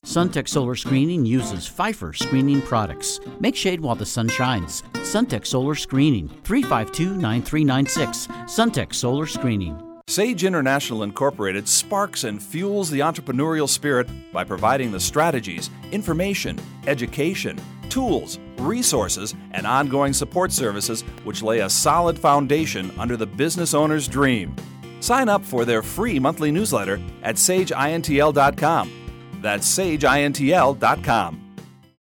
Suntech 0.04 0.48
Solar 0.48 0.74
Screening 0.74 1.24
uses 1.24 1.68
Phifer 1.68 2.14
screening 2.14 2.60
products. 2.62 3.20
Make 3.38 3.54
shade 3.54 3.80
while 3.80 3.94
the 3.94 4.04
sun 4.04 4.28
shines. 4.28 4.82
Suntech 4.94 5.46
Solar 5.46 5.76
Screening, 5.76 6.28
352 6.42 7.16
9396. 7.16 8.26
Suntech 8.26 8.92
Solar 8.94 9.26
Screening. 9.26 9.80
Sage 10.08 10.42
International 10.42 11.04
Incorporated 11.04 11.68
sparks 11.68 12.24
and 12.24 12.42
fuels 12.42 12.90
the 12.90 12.98
entrepreneurial 12.98 13.68
spirit 13.68 14.08
by 14.32 14.42
providing 14.42 14.90
the 14.90 14.98
strategies, 14.98 15.70
information, 15.92 16.58
education, 16.88 17.56
tools, 17.88 18.40
resources, 18.58 19.36
and 19.52 19.68
ongoing 19.68 20.12
support 20.12 20.50
services 20.50 21.02
which 21.22 21.44
lay 21.44 21.60
a 21.60 21.70
solid 21.70 22.18
foundation 22.18 22.90
under 22.98 23.16
the 23.16 23.26
business 23.26 23.72
owner's 23.72 24.08
dream. 24.08 24.56
Sign 24.98 25.28
up 25.28 25.44
for 25.44 25.64
their 25.64 25.80
free 25.82 26.18
monthly 26.18 26.50
newsletter 26.50 27.00
at 27.22 27.36
sageintl.com. 27.36 29.01
That's 29.42 29.66
sageintl.com. 29.78 31.51